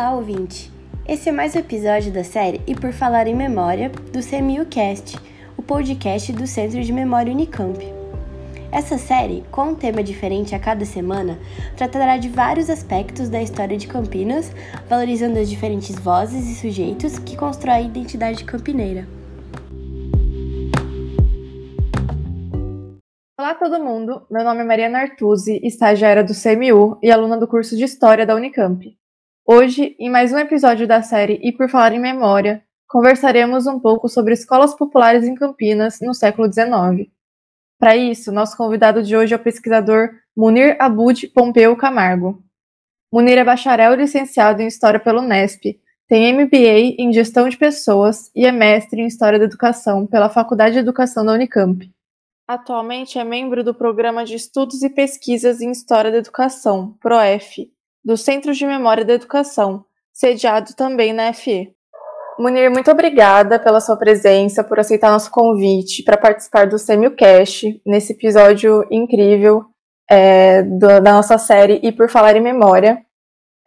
Olá, 0.00 0.14
ouvinte! 0.14 0.72
Esse 1.06 1.28
é 1.28 1.32
mais 1.32 1.54
um 1.54 1.58
episódio 1.58 2.10
da 2.10 2.24
série 2.24 2.62
E 2.66 2.74
Por 2.74 2.90
Falar 2.90 3.26
em 3.26 3.34
Memória, 3.34 3.90
do 3.90 4.20
CMUcast, 4.26 5.18
o 5.58 5.62
podcast 5.62 6.32
do 6.32 6.46
Centro 6.46 6.82
de 6.82 6.90
Memória 6.90 7.30
Unicamp. 7.30 7.78
Essa 8.72 8.96
série, 8.96 9.44
com 9.50 9.64
um 9.64 9.74
tema 9.74 10.02
diferente 10.02 10.54
a 10.54 10.58
cada 10.58 10.86
semana, 10.86 11.38
tratará 11.76 12.16
de 12.16 12.30
vários 12.30 12.70
aspectos 12.70 13.28
da 13.28 13.42
história 13.42 13.76
de 13.76 13.86
Campinas, 13.86 14.50
valorizando 14.88 15.38
as 15.38 15.50
diferentes 15.50 15.94
vozes 15.96 16.48
e 16.48 16.54
sujeitos 16.54 17.18
que 17.18 17.36
constroem 17.36 17.76
a 17.76 17.82
identidade 17.82 18.42
campineira. 18.42 19.06
Olá 23.38 23.54
todo 23.54 23.84
mundo, 23.84 24.22
meu 24.30 24.44
nome 24.44 24.62
é 24.62 24.64
Mariana 24.64 25.00
Artuzzi, 25.00 25.60
estagiária 25.62 26.24
do 26.24 26.32
CMU 26.32 26.98
e 27.02 27.10
aluna 27.10 27.36
do 27.36 27.46
curso 27.46 27.76
de 27.76 27.84
História 27.84 28.24
da 28.24 28.34
Unicamp. 28.34 28.98
Hoje, 29.46 29.96
em 29.98 30.08
mais 30.08 30.32
um 30.32 30.38
episódio 30.38 30.86
da 30.86 31.02
série 31.02 31.40
E 31.42 31.50
por 31.50 31.68
Falar 31.68 31.92
em 31.92 31.98
Memória, 31.98 32.62
conversaremos 32.86 33.66
um 33.66 33.80
pouco 33.80 34.08
sobre 34.08 34.34
escolas 34.34 34.74
populares 34.74 35.24
em 35.24 35.34
Campinas 35.34 35.98
no 36.00 36.14
século 36.14 36.52
XIX. 36.52 37.10
Para 37.78 37.96
isso, 37.96 38.30
nosso 38.30 38.56
convidado 38.56 39.02
de 39.02 39.16
hoje 39.16 39.32
é 39.32 39.36
o 39.36 39.42
pesquisador 39.42 40.10
Munir 40.36 40.76
Abud 40.78 41.26
Pompeu 41.28 41.74
Camargo. 41.76 42.42
Munir 43.12 43.38
é 43.38 43.44
bacharel 43.44 43.94
licenciado 43.94 44.62
em 44.62 44.68
História 44.68 45.00
pelo 45.00 45.20
Unesp, 45.20 45.80
tem 46.06 46.32
MBA 46.32 46.96
em 46.98 47.12
Gestão 47.12 47.48
de 47.48 47.56
Pessoas 47.56 48.30
e 48.36 48.44
é 48.44 48.52
mestre 48.52 49.00
em 49.00 49.06
História 49.06 49.38
da 49.38 49.46
Educação 49.46 50.06
pela 50.06 50.28
Faculdade 50.28 50.74
de 50.74 50.80
Educação 50.80 51.24
da 51.24 51.32
Unicamp. 51.32 51.90
Atualmente 52.46 53.18
é 53.18 53.24
membro 53.24 53.64
do 53.64 53.72
Programa 53.72 54.24
de 54.24 54.34
Estudos 54.34 54.82
e 54.82 54.90
Pesquisas 54.90 55.60
em 55.60 55.70
História 55.70 56.10
da 56.10 56.18
Educação, 56.18 56.96
PROEF, 57.00 57.70
do 58.04 58.16
Centro 58.16 58.52
de 58.52 58.66
Memória 58.66 59.04
da 59.04 59.14
Educação, 59.14 59.84
sediado 60.12 60.74
também 60.74 61.12
na 61.12 61.32
FE. 61.32 61.74
Munir, 62.38 62.70
muito 62.70 62.90
obrigada 62.90 63.58
pela 63.58 63.80
sua 63.80 63.96
presença, 63.96 64.64
por 64.64 64.80
aceitar 64.80 65.10
nosso 65.10 65.30
convite 65.30 66.02
para 66.02 66.16
participar 66.16 66.66
do 66.66 66.78
SemiCast, 66.78 67.82
nesse 67.84 68.14
episódio 68.14 68.82
incrível 68.90 69.64
é, 70.10 70.62
do, 70.62 71.00
da 71.00 71.12
nossa 71.12 71.36
série 71.36 71.78
E 71.82 71.92
Por 71.92 72.08
Falar 72.08 72.36
em 72.36 72.40
Memória. 72.40 72.98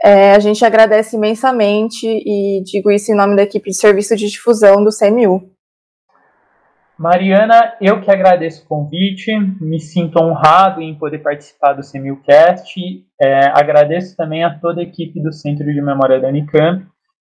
É, 0.03 0.31
a 0.31 0.39
gente 0.39 0.65
agradece 0.65 1.15
imensamente 1.15 2.07
e 2.07 2.63
digo 2.65 2.91
isso 2.91 3.11
em 3.11 3.15
nome 3.15 3.35
da 3.35 3.43
equipe 3.43 3.69
de 3.69 3.77
serviço 3.77 4.15
de 4.15 4.27
difusão 4.27 4.83
do 4.83 4.89
CMU. 4.89 5.52
Mariana, 6.97 7.75
eu 7.81 8.01
que 8.01 8.11
agradeço 8.11 8.63
o 8.63 8.67
convite, 8.67 9.31
me 9.59 9.79
sinto 9.79 10.21
honrado 10.21 10.81
em 10.81 10.95
poder 10.95 11.19
participar 11.19 11.73
do 11.73 11.83
Semilcast. 11.83 12.79
É, 13.19 13.47
agradeço 13.47 14.15
também 14.15 14.43
a 14.43 14.59
toda 14.59 14.81
a 14.81 14.83
equipe 14.83 15.21
do 15.21 15.33
Centro 15.33 15.65
de 15.65 15.81
Memória 15.81 16.19
da 16.19 16.27
Unicamp, 16.27 16.85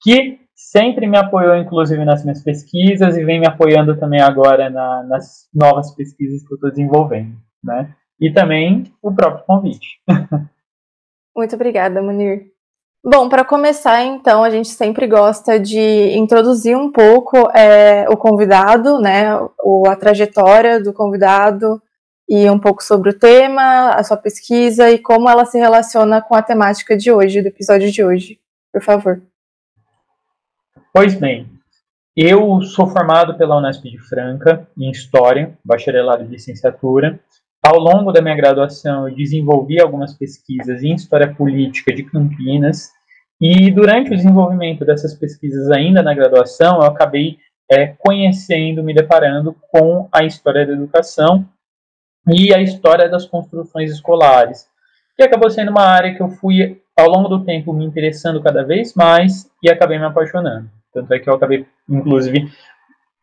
que 0.02 0.40
sempre 0.54 1.06
me 1.06 1.18
apoiou, 1.18 1.56
inclusive, 1.56 2.04
nas 2.04 2.22
minhas 2.22 2.42
pesquisas 2.42 3.16
e 3.16 3.24
vem 3.24 3.40
me 3.40 3.46
apoiando 3.46 3.98
também 3.98 4.20
agora 4.20 4.70
na, 4.70 5.02
nas 5.04 5.48
novas 5.54 5.94
pesquisas 5.94 6.46
que 6.46 6.52
eu 6.52 6.56
estou 6.56 6.70
desenvolvendo. 6.70 7.36
Né? 7.62 7.94
E 8.18 8.32
também 8.32 8.84
o 9.02 9.14
próprio 9.14 9.44
convite. 9.44 10.00
Muito 11.36 11.54
obrigada, 11.54 12.02
Munir. 12.02 12.50
Bom, 13.02 13.30
para 13.30 13.46
começar, 13.46 14.04
então, 14.04 14.44
a 14.44 14.50
gente 14.50 14.68
sempre 14.68 15.06
gosta 15.06 15.58
de 15.58 16.12
introduzir 16.18 16.76
um 16.76 16.92
pouco 16.92 17.50
é, 17.56 18.06
o 18.10 18.16
convidado, 18.16 19.00
né, 19.00 19.34
o, 19.64 19.88
a 19.88 19.96
trajetória 19.96 20.78
do 20.82 20.92
convidado 20.92 21.80
e 22.28 22.48
um 22.50 22.58
pouco 22.58 22.84
sobre 22.84 23.10
o 23.10 23.18
tema, 23.18 23.90
a 23.90 24.04
sua 24.04 24.18
pesquisa 24.18 24.90
e 24.90 24.98
como 24.98 25.30
ela 25.30 25.46
se 25.46 25.58
relaciona 25.58 26.20
com 26.20 26.34
a 26.34 26.42
temática 26.42 26.94
de 26.94 27.10
hoje, 27.10 27.40
do 27.40 27.48
episódio 27.48 27.90
de 27.90 28.04
hoje. 28.04 28.38
Por 28.70 28.82
favor. 28.82 29.22
Pois 30.92 31.14
bem, 31.14 31.48
eu 32.14 32.60
sou 32.60 32.86
formado 32.86 33.38
pela 33.38 33.56
Unesp 33.56 33.82
de 33.84 33.98
Franca 33.98 34.68
em 34.76 34.90
História, 34.90 35.58
bacharelado 35.64 36.22
e 36.22 36.26
licenciatura. 36.26 37.18
Ao 37.62 37.78
longo 37.78 38.10
da 38.10 38.22
minha 38.22 38.34
graduação, 38.34 39.06
eu 39.08 39.14
desenvolvi 39.14 39.80
algumas 39.80 40.14
pesquisas 40.14 40.82
em 40.82 40.94
História 40.94 41.34
Política 41.34 41.94
de 41.94 42.02
Campinas, 42.02 42.90
e 43.40 43.70
durante 43.70 44.12
o 44.12 44.16
desenvolvimento 44.16 44.84
dessas 44.84 45.14
pesquisas, 45.14 45.70
ainda 45.70 46.02
na 46.02 46.14
graduação, 46.14 46.76
eu 46.76 46.82
acabei 46.82 47.38
é, 47.70 47.86
conhecendo, 47.86 48.82
me 48.82 48.92
deparando 48.92 49.54
com 49.70 50.08
a 50.12 50.24
história 50.24 50.66
da 50.66 50.72
educação 50.72 51.46
e 52.28 52.52
a 52.54 52.60
história 52.60 53.08
das 53.08 53.24
construções 53.26 53.90
escolares, 53.92 54.66
que 55.16 55.22
acabou 55.22 55.50
sendo 55.50 55.70
uma 55.70 55.84
área 55.84 56.14
que 56.14 56.22
eu 56.22 56.28
fui, 56.28 56.80
ao 56.96 57.08
longo 57.08 57.28
do 57.28 57.44
tempo, 57.44 57.72
me 57.72 57.84
interessando 57.84 58.42
cada 58.42 58.62
vez 58.62 58.94
mais 58.94 59.50
e 59.62 59.70
acabei 59.70 59.98
me 59.98 60.04
apaixonando. 60.04 60.68
Tanto 60.92 61.12
é 61.14 61.18
que 61.18 61.28
eu 61.28 61.34
acabei, 61.34 61.66
inclusive, 61.88 62.50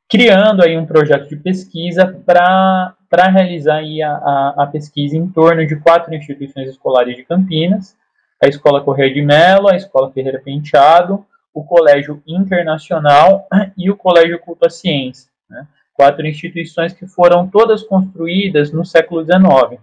criando 0.10 0.64
aí 0.64 0.78
um 0.78 0.86
projeto 0.86 1.28
de 1.28 1.36
pesquisa 1.36 2.06
para 2.26 2.96
realizar 3.28 3.78
aí 3.78 4.02
a, 4.02 4.12
a, 4.12 4.64
a, 4.64 4.68
pesquisa 4.68 5.18
em 5.18 5.28
torno 5.28 5.66
de 5.66 5.76
quatro 5.76 6.14
instituições 6.14 6.70
escolares 6.70 7.16
de 7.16 7.24
Campinas, 7.24 7.96
a 8.42 8.48
Escola 8.48 8.84
Correia 8.84 9.14
de 9.14 9.22
Mello, 9.22 9.68
a 9.68 9.76
Escola 9.76 10.12
Ferreira 10.12 10.42
Penteado, 10.44 11.26
o 11.54 11.64
Colégio 11.64 12.22
Internacional 12.28 13.48
e 13.78 13.90
o 13.90 13.98
Colégio 13.98 14.40
Culto 14.40 14.66
à 14.66 14.70
Ciência. 14.70 15.30
Né? 15.50 15.68
Quatro 15.94 16.26
instituições 16.26 16.94
que 16.94 17.08
foram 17.08 17.48
todas 17.48 17.84
construídas 17.84 18.72
no 18.72 18.86
século 18.86 19.26
XIX. 19.26 19.82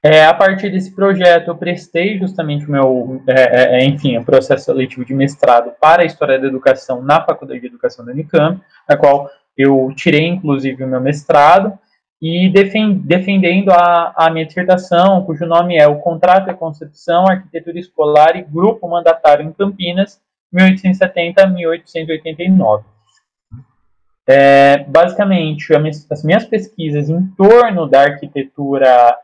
É, 0.00 0.24
a 0.24 0.32
partir 0.32 0.70
desse 0.70 0.94
projeto, 0.94 1.48
eu 1.48 1.56
prestei 1.56 2.16
justamente 2.18 2.64
o 2.66 2.70
meu, 2.70 3.20
é, 3.26 3.32
é, 3.32 3.80
é, 3.80 3.84
enfim, 3.84 4.16
o 4.16 4.24
processo 4.24 4.66
seletivo 4.66 5.04
de 5.04 5.12
mestrado 5.12 5.72
para 5.80 6.02
a 6.02 6.06
História 6.06 6.38
da 6.38 6.46
Educação 6.46 7.02
na 7.02 7.20
Faculdade 7.24 7.60
de 7.60 7.66
Educação 7.66 8.04
da 8.04 8.12
Unicamp, 8.12 8.62
na 8.88 8.96
qual 8.96 9.28
eu 9.56 9.92
tirei, 9.96 10.24
inclusive, 10.24 10.84
o 10.84 10.86
meu 10.86 11.00
mestrado, 11.00 11.76
e 12.22 12.48
defendendo 12.48 13.70
a, 13.70 14.12
a 14.16 14.30
minha 14.30 14.46
dissertação, 14.46 15.24
cujo 15.24 15.44
nome 15.46 15.76
é 15.76 15.88
O 15.88 15.98
Contrato 15.98 16.48
e 16.50 16.54
Concepção, 16.54 17.26
Arquitetura 17.26 17.78
Escolar 17.78 18.36
e 18.36 18.42
Grupo 18.42 18.88
Mandatário 18.88 19.44
em 19.44 19.52
Campinas, 19.52 20.20
1870-1889. 20.54 22.84
É, 24.28 24.84
basicamente, 24.86 25.72
as 26.10 26.22
minhas 26.22 26.44
pesquisas 26.44 27.08
em 27.08 27.26
torno 27.36 27.86
da 27.86 28.02
arquitetura 28.02 29.16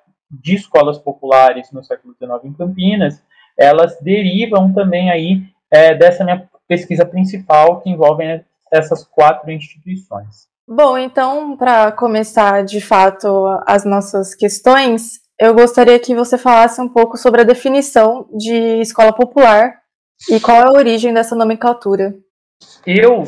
de 0.43 0.55
escolas 0.55 0.99
populares 0.99 1.71
no 1.73 1.83
século 1.83 2.15
XIX 2.15 2.45
em 2.45 2.53
Campinas, 2.53 3.23
elas 3.59 3.99
derivam 4.01 4.73
também 4.73 5.11
aí 5.11 5.43
é, 5.71 5.95
dessa 5.95 6.25
minha 6.25 6.49
pesquisa 6.67 7.05
principal, 7.05 7.81
que 7.81 7.91
envolve 7.91 8.25
essas 8.73 9.05
quatro 9.05 9.51
instituições. 9.51 10.49
Bom, 10.67 10.97
então, 10.97 11.57
para 11.57 11.93
começar 11.93 12.65
de 12.65 12.81
fato 12.81 13.27
as 13.67 13.85
nossas 13.85 14.35
questões, 14.35 15.21
eu 15.39 15.55
gostaria 15.55 15.99
que 15.99 16.15
você 16.15 16.39
falasse 16.39 16.81
um 16.81 16.89
pouco 16.89 17.17
sobre 17.17 17.43
a 17.43 17.45
definição 17.45 18.27
de 18.37 18.81
escola 18.81 19.13
popular 19.13 19.75
e 20.31 20.41
qual 20.41 20.57
é 20.57 20.67
a 20.67 20.79
origem 20.79 21.13
dessa 21.13 21.37
nomenclatura. 21.37 22.15
Eu 22.87 23.25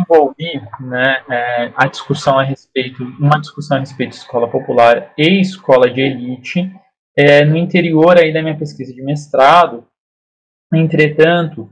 desenvolvi 0.00 0.62
né, 0.80 1.22
é, 1.30 1.72
a 1.74 1.86
discussão 1.86 2.38
a 2.38 2.42
respeito, 2.42 3.04
uma 3.18 3.40
discussão 3.40 3.76
a 3.76 3.80
respeito 3.80 4.10
de 4.10 4.16
escola 4.16 4.48
popular 4.48 5.12
e 5.16 5.40
escola 5.40 5.90
de 5.90 6.00
elite 6.00 6.72
é, 7.16 7.44
no 7.44 7.56
interior 7.56 8.18
aí 8.18 8.32
da 8.32 8.42
minha 8.42 8.56
pesquisa 8.56 8.92
de 8.92 9.02
mestrado. 9.02 9.86
Entretanto, 10.72 11.70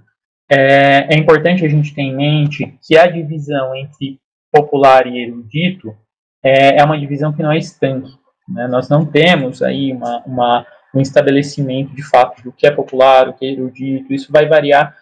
é, 0.50 1.14
é 1.14 1.18
importante 1.18 1.64
a 1.64 1.68
gente 1.68 1.94
ter 1.94 2.02
em 2.02 2.16
mente 2.16 2.78
que 2.82 2.96
a 2.96 3.06
divisão 3.06 3.74
entre 3.74 4.20
popular 4.52 5.06
e 5.06 5.22
erudito 5.22 5.94
é, 6.42 6.80
é 6.80 6.84
uma 6.84 6.98
divisão 6.98 7.32
que 7.32 7.42
não 7.42 7.52
é 7.52 7.58
estanque. 7.58 8.12
Né? 8.48 8.66
Nós 8.66 8.88
não 8.88 9.04
temos 9.04 9.62
aí 9.62 9.92
uma, 9.92 10.22
uma, 10.24 10.66
um 10.94 11.00
estabelecimento 11.00 11.94
de 11.94 12.02
fato 12.02 12.42
do 12.42 12.52
que 12.52 12.66
é 12.66 12.70
popular, 12.70 13.28
o 13.28 13.34
que 13.34 13.44
é 13.44 13.52
erudito. 13.52 14.12
Isso 14.12 14.32
vai 14.32 14.46
variar 14.46 14.96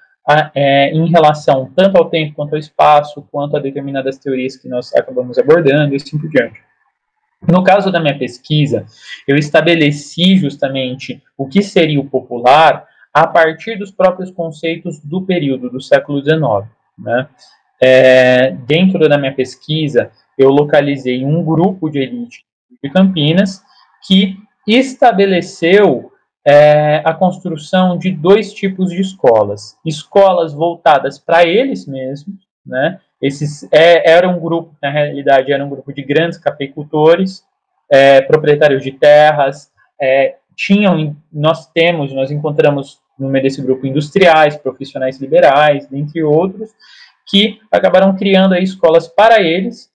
é, 0.55 0.91
em 0.91 1.09
relação 1.09 1.71
tanto 1.75 1.97
ao 1.97 2.11
tempo 2.11 2.35
quanto 2.35 2.55
ao 2.55 2.59
espaço, 2.59 3.27
quanto 3.31 3.57
a 3.57 3.61
determinadas 3.61 4.19
teorias 4.19 4.57
que 4.57 4.69
nós 4.69 4.95
acabamos 4.95 5.39
abordando 5.39 5.93
e 5.93 5.97
assim 5.97 6.19
por 6.19 6.29
diante. 6.29 6.61
No 7.47 7.63
caso 7.63 7.93
da 7.93 8.01
minha 8.01 8.19
pesquisa, 8.19 8.87
eu 9.29 9.37
estabeleci 9.37 10.37
justamente 10.37 11.23
o 11.37 11.47
que 11.47 11.63
seria 11.63 12.01
o 12.01 12.09
popular 12.09 12.87
a 13.13 13.27
partir 13.27 13.79
dos 13.79 13.91
próprios 13.91 14.31
conceitos 14.31 14.99
do 15.01 15.23
período 15.23 15.71
do 15.71 15.81
século 15.81 16.23
XIX. 16.23 16.69
Né? 16.99 17.29
é, 17.81 18.51
dentro 18.67 19.09
da 19.09 19.19
minha 19.19 19.35
pesquisa, 19.35 20.11
eu 20.37 20.49
localizei 20.51 21.25
um 21.25 21.45
grupo 21.45 21.91
de 21.91 21.99
elite 21.99 22.45
de 22.83 22.91
Campinas 22.91 23.63
que 24.07 24.37
estabeleceu 24.67 26.13
é, 26.47 27.03
a 27.05 27.13
construção 27.13 27.99
de 27.99 28.13
dois 28.13 28.55
tipos 28.55 28.91
de 28.91 29.01
escolas. 29.01 29.77
Escolas 29.85 30.55
voltadas 30.55 31.19
para 31.19 31.45
eles 31.45 31.87
mesmos, 31.87 32.37
né? 32.65 33.01
Esses 33.21 33.67
é, 33.73 34.09
era 34.09 34.29
um 34.29 34.39
grupo, 34.39 34.77
na 34.81 34.91
realidade, 34.91 35.53
era 35.53 35.65
um 35.65 35.69
grupo 35.69 35.93
de 35.93 36.03
grandes 36.03 36.39
cafeicultores, 36.39 37.45
é, 37.91 38.21
proprietários 38.21 38.85
de 38.85 38.93
terras, 38.93 39.73
é, 40.01 40.37
tinham, 40.55 41.17
nós 41.33 41.67
temos, 41.67 42.13
nós 42.13 42.31
encontramos 42.31 43.01
no 43.19 43.29
meio 43.29 43.43
desse 43.43 43.63
grupo 43.63 43.87
industriais, 43.87 44.57
profissionais 44.57 45.19
liberais, 45.19 45.87
dentre 45.89 46.23
outros, 46.23 46.71
que 47.27 47.59
acabaram 47.73 48.15
criando 48.15 48.55
aí 48.55 48.63
escolas 48.63 49.09
para 49.09 49.43
eles. 49.43 49.91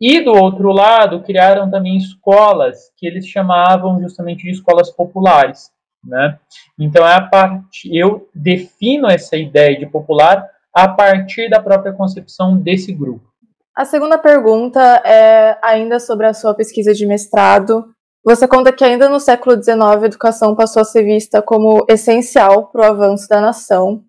E 0.00 0.20
do 0.20 0.32
outro 0.32 0.72
lado, 0.72 1.22
criaram 1.22 1.70
também 1.70 1.96
escolas 1.96 2.90
que 2.96 3.06
eles 3.06 3.26
chamavam 3.26 4.00
justamente 4.00 4.42
de 4.42 4.50
escolas 4.50 4.90
populares. 4.90 5.71
Né? 6.04 6.38
Então, 6.78 7.06
é 7.06 7.14
a 7.14 7.20
parte, 7.20 7.88
eu 7.96 8.28
defino 8.34 9.08
essa 9.08 9.36
ideia 9.36 9.78
de 9.78 9.86
popular 9.86 10.48
a 10.74 10.88
partir 10.88 11.48
da 11.48 11.60
própria 11.60 11.92
concepção 11.92 12.56
desse 12.56 12.92
grupo. 12.92 13.32
A 13.74 13.84
segunda 13.84 14.18
pergunta 14.18 14.80
é 15.04 15.58
ainda 15.62 15.98
sobre 15.98 16.26
a 16.26 16.34
sua 16.34 16.54
pesquisa 16.54 16.92
de 16.92 17.06
mestrado. 17.06 17.86
Você 18.24 18.46
conta 18.46 18.72
que 18.72 18.84
ainda 18.84 19.08
no 19.08 19.18
século 19.18 19.62
XIX 19.62 19.80
a 19.80 20.06
educação 20.06 20.54
passou 20.54 20.82
a 20.82 20.84
ser 20.84 21.04
vista 21.04 21.40
como 21.40 21.84
essencial 21.88 22.68
para 22.68 22.82
o 22.82 22.84
avanço 22.84 23.28
da 23.28 23.40
nação, 23.40 24.04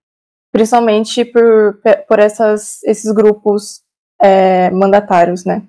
principalmente 0.51 1.23
por, 1.25 1.79
por 2.07 2.19
essas, 2.19 2.83
esses 2.83 3.11
grupos 3.13 3.81
é, 4.21 4.69
mandatários, 4.69 5.45
né? 5.45 5.63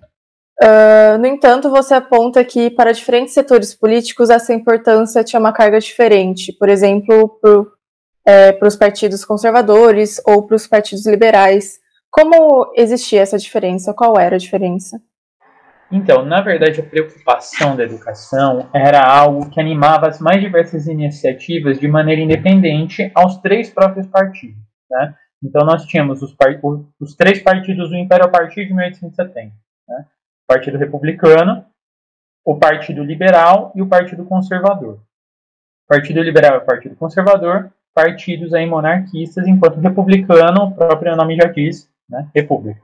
Uh, 0.62 1.18
no 1.18 1.26
entanto, 1.26 1.68
você 1.68 1.94
aponta 1.94 2.44
que 2.44 2.70
para 2.70 2.92
diferentes 2.92 3.34
setores 3.34 3.74
políticos 3.74 4.30
essa 4.30 4.54
importância 4.54 5.24
tinha 5.24 5.40
uma 5.40 5.52
carga 5.52 5.80
diferente, 5.80 6.52
por 6.52 6.68
exemplo, 6.68 7.38
é, 8.24 8.52
para 8.52 8.68
os 8.68 8.76
partidos 8.76 9.24
conservadores 9.24 10.20
ou 10.24 10.46
para 10.46 10.56
os 10.56 10.66
partidos 10.66 11.06
liberais. 11.06 11.78
Como 12.10 12.72
existia 12.76 13.20
essa 13.20 13.36
diferença? 13.36 13.92
Qual 13.92 14.18
era 14.18 14.36
a 14.36 14.38
diferença? 14.38 15.00
Então, 15.90 16.24
na 16.24 16.40
verdade, 16.40 16.80
a 16.80 16.84
preocupação 16.84 17.76
da 17.76 17.84
educação 17.84 18.68
era 18.72 19.00
algo 19.00 19.50
que 19.50 19.60
animava 19.60 20.08
as 20.08 20.20
mais 20.20 20.40
diversas 20.40 20.86
iniciativas 20.86 21.78
de 21.78 21.88
maneira 21.88 22.22
independente 22.22 23.10
aos 23.14 23.38
três 23.38 23.70
próprios 23.70 24.06
partidos. 24.06 24.62
Né? 24.90 25.14
Então, 25.42 25.66
nós 25.66 25.84
tínhamos 25.84 26.22
os, 26.22 26.34
os 27.00 27.14
três 27.14 27.42
partidos 27.42 27.90
do 27.90 27.96
Império 27.96 28.24
a 28.24 28.28
partir 28.28 28.66
de 28.66 28.72
1870. 28.72 29.63
Partido 30.46 30.79
Republicano, 30.79 31.64
o 32.44 32.56
Partido 32.56 33.02
Liberal 33.02 33.73
e 33.75 33.82
o 33.82 33.88
Partido 33.88 34.25
Conservador. 34.25 35.00
Partido 35.88 36.23
Liberal 36.23 36.58
e 36.58 36.64
Partido 36.64 36.96
Conservador, 36.96 37.73
partidos 37.94 38.52
aí 38.52 38.67
monarquistas, 38.67 39.46
enquanto 39.46 39.81
republicano, 39.81 40.64
o 40.64 40.75
próprio 40.75 41.17
nome 41.17 41.37
já 41.37 41.46
diz, 41.46 41.88
né, 42.08 42.29
república. 42.35 42.81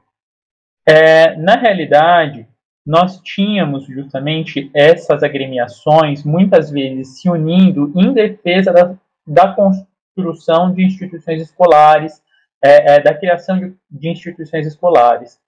É, 0.87 1.35
na 1.35 1.55
realidade, 1.55 2.47
nós 2.85 3.19
tínhamos 3.21 3.85
justamente 3.85 4.71
essas 4.73 5.21
agremiações, 5.21 6.23
muitas 6.23 6.71
vezes 6.71 7.19
se 7.19 7.29
unindo 7.29 7.91
em 7.95 8.13
defesa 8.13 8.71
da, 8.71 8.95
da 9.27 9.53
construção 9.53 10.73
de 10.73 10.83
instituições 10.83 11.41
escolares, 11.41 12.21
é, 12.63 12.95
é, 12.95 12.99
da 13.01 13.13
criação 13.13 13.59
de, 13.59 13.75
de, 13.89 14.09
instituições 14.09 14.65
escolares. 14.65 15.39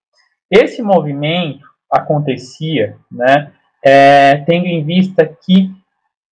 Esse 0.50 0.82
movimento 0.82 1.66
acontecia, 1.94 2.98
né, 3.12 3.52
é, 3.84 4.38
tendo 4.48 4.66
em 4.66 4.84
vista 4.84 5.26
que, 5.26 5.70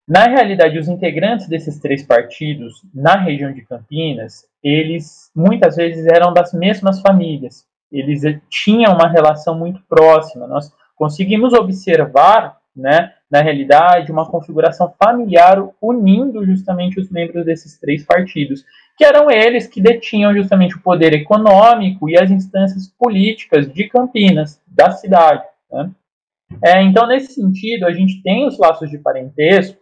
na 0.08 0.26
realidade, 0.26 0.80
os 0.80 0.88
integrantes 0.88 1.48
desses 1.48 1.80
três 1.80 2.04
partidos 2.04 2.82
na 2.94 3.16
região 3.16 3.54
de 3.54 3.62
Campinas, 3.62 4.46
eles 4.64 5.30
muitas 5.36 5.76
vezes 5.76 6.06
eram 6.08 6.34
das 6.34 6.54
mesmas 6.54 7.00
famílias, 7.02 7.66
eles 7.92 8.22
tinham 8.50 8.94
uma 8.94 9.08
relação 9.08 9.58
muito 9.58 9.82
próxima. 9.88 10.48
Nós 10.48 10.72
conseguimos 10.96 11.54
observar, 11.54 12.58
né, 12.76 13.14
na 13.30 13.42
realidade, 13.42 14.12
uma 14.12 14.30
configuração 14.30 14.94
familiar 15.02 15.58
unindo 15.82 16.46
justamente 16.46 17.00
os 17.00 17.10
membros 17.10 17.46
desses 17.46 17.78
três 17.78 18.04
partidos, 18.04 18.64
que 18.98 19.06
eram 19.06 19.30
eles 19.30 19.68
que 19.68 19.82
detinham 19.82 20.34
justamente 20.34 20.76
o 20.76 20.82
poder 20.82 21.14
econômico 21.14 22.10
e 22.10 22.18
as 22.18 22.30
instâncias 22.30 22.88
políticas 22.88 23.72
de 23.72 23.88
Campinas, 23.90 24.62
da 24.68 24.92
cidade. 24.92 25.44
Né? 25.72 25.92
É, 26.64 26.82
então, 26.82 27.08
nesse 27.08 27.34
sentido, 27.34 27.86
a 27.86 27.94
gente 27.94 28.22
tem 28.22 28.46
os 28.46 28.58
laços 28.58 28.90
de 28.90 28.98
parentesco 28.98 29.80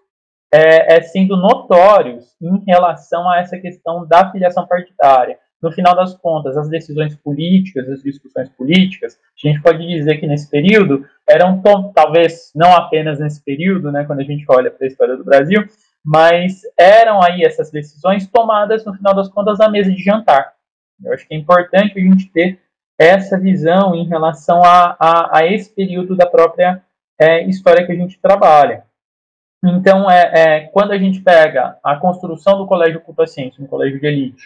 é, 0.51 0.95
é, 0.95 1.01
sendo 1.01 1.38
notórios 1.38 2.36
em 2.41 2.63
relação 2.65 3.30
a 3.30 3.39
essa 3.39 3.57
questão 3.57 4.07
da 4.07 4.31
filiação 4.31 4.68
partidária. 4.68 5.38
No 5.62 5.71
final 5.71 5.94
das 5.94 6.15
contas, 6.15 6.56
as 6.57 6.69
decisões 6.69 7.15
políticas, 7.15 7.89
as 7.89 8.01
discussões 8.01 8.50
políticas, 8.50 9.15
a 9.15 9.47
gente 9.47 9.62
pode 9.62 9.86
dizer 9.86 10.18
que 10.18 10.25
nesse 10.25 10.50
período 10.50 11.06
eram, 11.30 11.62
talvez 11.94 12.51
não 12.56 12.74
apenas 12.74 13.19
nesse 13.19 13.44
período, 13.44 13.91
né, 13.91 14.06
quando 14.06 14.21
a 14.21 14.24
gente 14.24 14.45
olha 14.47 14.71
para 14.71 14.86
a 14.86 14.88
história 14.88 15.18
do 15.18 15.25
Brasil, 15.25 15.65
mas 16.03 16.62
eram 16.80 17.21
aí 17.21 17.44
essas 17.44 17.69
decisões 17.71 18.25
tomadas, 18.25 18.86
no 18.86 18.94
final 18.95 19.13
das 19.13 19.27
contas, 19.27 19.59
na 19.59 19.69
mesa 19.69 19.91
de 19.91 20.01
jantar. 20.01 20.53
Eu 21.03 21.13
acho 21.13 21.27
que 21.27 21.33
é 21.33 21.38
importante 21.38 22.00
a 22.00 22.01
gente 22.01 22.31
ter 22.31 22.59
essa 23.00 23.40
visão 23.40 23.96
em 23.96 24.06
relação 24.06 24.62
a, 24.62 24.96
a, 25.00 25.38
a 25.40 25.46
esse 25.46 25.74
período 25.74 26.18
da 26.18 26.25
própria 26.25 26.84
é, 27.18 27.44
história 27.46 27.86
que 27.86 27.94
a 27.94 27.96
gente 27.96 28.19
trabalha. 28.19 28.84
Então, 29.63 30.10
é, 30.10 30.31
é, 30.34 30.60
quando 30.68 30.92
a 30.92 30.98
gente 30.98 31.22
pega 31.22 31.78
a 31.84 31.96
construção 31.96 32.57
do 32.57 32.68
Colégio 32.68 33.01
Cultaciense, 33.01 33.62
um 33.62 33.68
colégio 33.68 34.00
de 34.00 34.07
elite, 34.07 34.44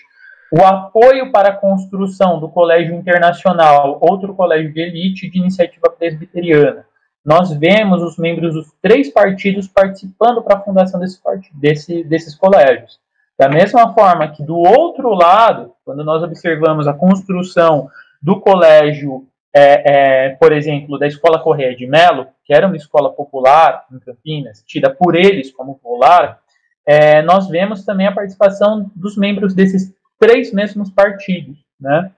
o 0.51 0.63
apoio 0.63 1.31
para 1.31 1.49
a 1.49 1.55
construção 1.55 2.39
do 2.39 2.47
Colégio 2.47 2.93
Internacional, 2.93 3.97
outro 3.99 4.35
colégio 4.35 4.71
de 4.71 4.81
elite 4.81 5.29
de 5.29 5.39
iniciativa 5.39 5.89
presbiteriana, 5.89 6.85
nós 7.25 7.51
vemos 7.51 8.03
os 8.03 8.17
membros 8.17 8.53
dos 8.53 8.71
três 8.81 9.09
partidos 9.11 9.67
participando 9.67 10.43
para 10.43 10.57
a 10.57 10.61
fundação 10.61 10.99
desse, 10.99 11.19
desse, 11.53 12.03
desses 12.03 12.35
colégios. 12.35 12.99
Da 13.39 13.49
mesma 13.49 13.93
forma 13.93 14.27
que, 14.27 14.43
do 14.43 14.57
outro 14.57 15.09
lado, 15.13 15.73
quando 15.83 16.03
nós 16.03 16.21
observamos 16.21 16.87
a 16.87 16.93
construção 16.93 17.89
do 18.23 18.39
colégio 18.39 19.27
é, 19.53 20.27
é, 20.27 20.29
por 20.29 20.53
exemplo, 20.53 20.97
da 20.97 21.05
Escola 21.05 21.43
Correia 21.43 21.75
de 21.75 21.85
Melo, 21.85 22.27
que 22.45 22.53
era 22.53 22.65
uma 22.65 22.77
escola 22.77 23.11
popular 23.11 23.85
em 23.91 23.99
Campinas, 23.99 24.63
tida 24.65 24.89
por 24.89 25.13
eles 25.13 25.51
como 25.51 25.75
popular, 25.75 26.39
é, 26.87 27.21
nós 27.21 27.49
vemos 27.49 27.83
também 27.85 28.07
a 28.07 28.13
participação 28.13 28.89
dos 28.95 29.17
membros 29.17 29.53
desses 29.53 29.93
três 30.17 30.53
mesmos 30.53 30.89
partidos. 30.89 31.57
Né? 31.79 32.11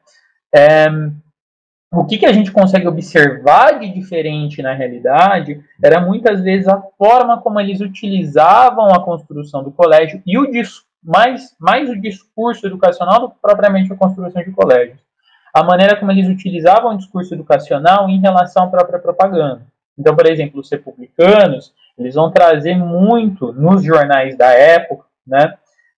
É, 0.53 0.87
o 1.91 2.05
que, 2.05 2.19
que 2.19 2.25
a 2.25 2.31
gente 2.31 2.51
consegue 2.51 2.87
observar 2.87 3.79
de 3.79 3.91
diferente 3.91 4.61
na 4.61 4.73
realidade 4.73 5.59
era 5.83 5.99
muitas 5.99 6.41
vezes 6.41 6.67
a 6.67 6.81
forma 6.97 7.41
como 7.41 7.59
eles 7.59 7.81
utilizavam 7.81 8.93
a 8.93 9.03
construção 9.03 9.63
do 9.63 9.71
colégio 9.71 10.21
e 10.25 10.37
o 10.37 10.49
mais, 11.03 11.55
mais 11.59 11.89
o 11.89 11.99
discurso 11.99 12.65
educacional 12.65 13.21
do 13.21 13.29
que 13.29 13.37
propriamente 13.41 13.91
a 13.91 13.95
construção 13.95 14.43
de 14.43 14.51
colégios 14.51 15.04
a 15.55 15.63
maneira 15.63 15.95
como 15.95 16.11
eles 16.11 16.27
utilizavam 16.27 16.93
o 16.93 16.97
discurso 16.97 17.33
educacional 17.33 18.09
em 18.09 18.19
relação 18.19 18.65
à 18.65 18.67
própria 18.67 18.99
propaganda. 18.99 19.65
Então, 19.97 20.13
por 20.13 20.27
exemplo, 20.27 20.59
os 20.59 20.69
republicanos, 20.69 21.73
eles 21.97 22.15
vão 22.15 22.29
trazer 22.29 22.75
muito 22.75 23.53
nos 23.53 23.81
jornais 23.81 24.37
da 24.37 24.51
época, 24.51 25.05
né, 25.25 25.53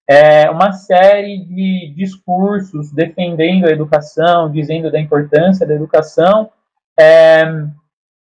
é, 0.08 0.48
uma 0.52 0.74
série 0.74 1.40
de 1.44 1.92
discursos 1.96 2.92
defendendo 2.92 3.66
a 3.66 3.72
educação, 3.72 4.52
dizendo 4.52 4.92
da 4.92 5.00
importância 5.00 5.66
da 5.66 5.74
educação, 5.74 6.52
é, 6.98 7.44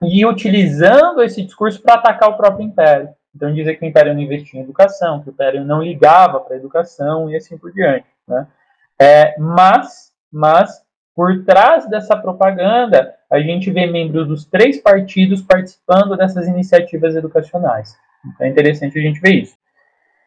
e 0.05 0.25
utilizando 0.25 1.21
esse 1.21 1.43
discurso 1.43 1.83
para 1.83 1.97
atacar 1.97 2.29
o 2.29 2.37
próprio 2.37 2.65
império. 2.65 3.09
Então, 3.35 3.53
dizer 3.53 3.75
que 3.75 3.85
o 3.85 3.89
império 3.89 4.15
não 4.15 4.21
investia 4.21 4.61
em 4.61 4.63
educação, 4.63 5.21
que 5.21 5.31
o 5.31 5.33
império 5.33 5.65
não 5.65 5.83
ligava 5.83 6.39
para 6.39 6.55
a 6.55 6.59
educação 6.59 7.29
e 7.29 7.35
assim 7.35 7.59
por 7.59 7.73
diante. 7.73 8.07
Né? 8.27 8.47
É, 9.01 9.39
mas, 9.39 10.13
mas 10.33 10.87
por 11.19 11.45
trás 11.45 11.85
dessa 11.91 12.17
propaganda, 12.17 13.13
a 13.29 13.41
gente 13.41 13.73
vê 13.73 13.89
membros 13.89 14.29
dos 14.29 14.45
três 14.45 14.81
partidos 14.81 15.43
participando 15.43 16.17
dessas 16.17 16.47
iniciativas 16.47 17.17
educacionais. 17.17 17.93
Então 18.25 18.47
é 18.47 18.51
interessante 18.51 18.97
a 18.97 19.03
gente 19.03 19.19
ver 19.19 19.43
isso. 19.43 19.57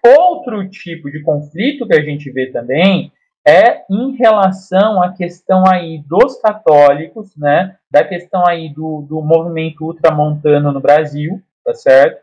Outro 0.05 0.69
tipo 0.69 1.09
de 1.09 1.21
conflito 1.21 1.87
que 1.87 1.93
a 1.93 2.01
gente 2.01 2.29
vê 2.29 2.47
também 2.47 3.09
é 3.47 3.83
em 3.89 4.17
relação 4.17 5.01
à 5.01 5.13
questão 5.13 5.63
aí 5.65 6.03
dos 6.05 6.41
católicos, 6.41 7.37
né, 7.37 7.77
da 7.89 8.03
questão 8.03 8.45
aí 8.45 8.67
do, 8.67 9.01
do 9.07 9.21
movimento 9.21 9.85
ultramontano 9.85 10.73
no 10.73 10.81
Brasil, 10.81 11.41
tá 11.63 11.73
certo? 11.73 12.21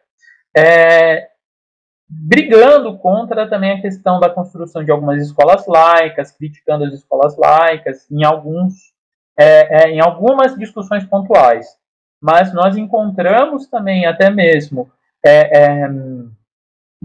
É, 0.54 1.28
brigando 2.08 2.96
contra 2.98 3.48
também 3.48 3.72
a 3.72 3.80
questão 3.80 4.18
da 4.18 4.30
construção 4.30 4.82
de 4.82 4.90
algumas 4.90 5.22
escolas 5.22 5.66
laicas, 5.66 6.30
criticando 6.30 6.84
as 6.84 6.94
escolas 6.94 7.36
laicas 7.36 8.10
em 8.10 8.24
alguns 8.24 8.92
é, 9.38 9.84
é, 9.84 9.90
em 9.90 10.00
algumas 10.00 10.56
discussões 10.56 11.04
pontuais. 11.04 11.66
Mas 12.20 12.52
nós 12.52 12.76
encontramos 12.76 13.68
também 13.68 14.06
até 14.06 14.30
mesmo 14.30 14.90
é, 15.24 15.84
é 15.84 15.90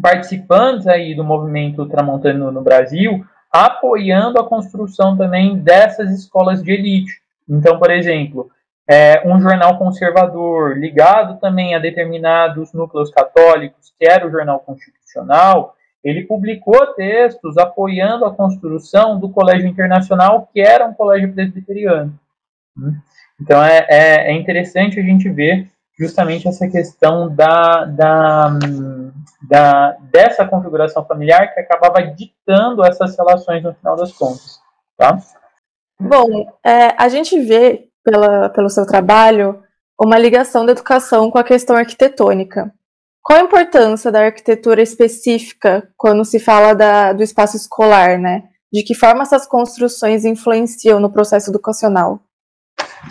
participantes 0.01 0.87
aí 0.87 1.13
do 1.13 1.23
movimento 1.23 1.83
ultramontano 1.83 2.51
no 2.51 2.63
Brasil 2.63 3.23
apoiando 3.53 4.39
a 4.39 4.49
construção 4.49 5.15
também 5.15 5.59
dessas 5.59 6.09
escolas 6.09 6.63
de 6.63 6.71
elite. 6.71 7.21
Então, 7.47 7.77
por 7.77 7.91
exemplo, 7.91 8.49
é, 8.89 9.21
um 9.25 9.39
jornal 9.39 9.77
conservador 9.77 10.77
ligado 10.77 11.39
também 11.39 11.73
a 11.73 11.79
determinados 11.79 12.73
núcleos 12.73 13.09
católicos, 13.11 13.93
que 13.97 14.05
era 14.05 14.27
o 14.27 14.31
Jornal 14.31 14.59
Constitucional, 14.59 15.75
ele 16.03 16.25
publicou 16.25 16.93
textos 16.93 17.57
apoiando 17.57 18.25
a 18.25 18.35
construção 18.35 19.17
do 19.17 19.29
colégio 19.29 19.67
internacional, 19.67 20.49
que 20.51 20.59
era 20.59 20.85
um 20.85 20.93
colégio 20.93 21.33
presbiteriano. 21.33 22.13
Então 23.39 23.63
é, 23.63 23.87
é, 23.89 24.31
é 24.31 24.33
interessante 24.33 24.99
a 24.99 25.03
gente 25.03 25.29
ver 25.29 25.69
justamente 25.97 26.47
essa 26.47 26.67
questão 26.67 27.33
da, 27.33 27.85
da, 27.85 28.49
da, 29.47 29.97
dessa 30.11 30.45
configuração 30.45 31.05
familiar 31.05 31.53
que 31.53 31.59
acabava 31.59 32.01
ditando 32.01 32.83
essas 32.83 33.17
relações 33.17 33.63
no 33.63 33.73
final 33.73 33.95
das 33.95 34.11
contas. 34.11 34.59
Tá? 34.97 35.17
Bom, 35.99 36.51
é, 36.65 36.93
a 36.97 37.07
gente 37.07 37.39
vê 37.39 37.87
pela, 38.03 38.49
pelo 38.49 38.69
seu 38.69 38.85
trabalho 38.85 39.63
uma 39.99 40.17
ligação 40.17 40.65
da 40.65 40.71
educação 40.71 41.31
com 41.31 41.37
a 41.37 41.43
questão 41.43 41.75
arquitetônica. 41.75 42.73
Qual 43.21 43.39
a 43.39 43.43
importância 43.43 44.11
da 44.11 44.25
arquitetura 44.25 44.81
específica 44.81 45.87
quando 45.95 46.25
se 46.25 46.39
fala 46.39 46.73
da, 46.73 47.13
do 47.13 47.23
espaço 47.23 47.55
escolar, 47.55 48.19
né? 48.19 48.43
De 48.71 48.83
que 48.83 48.93
forma 48.93 49.21
essas 49.21 49.47
construções 49.47 50.25
influenciam 50.25 50.99
no 50.99 51.11
processo 51.11 51.49
educacional? 51.49 52.19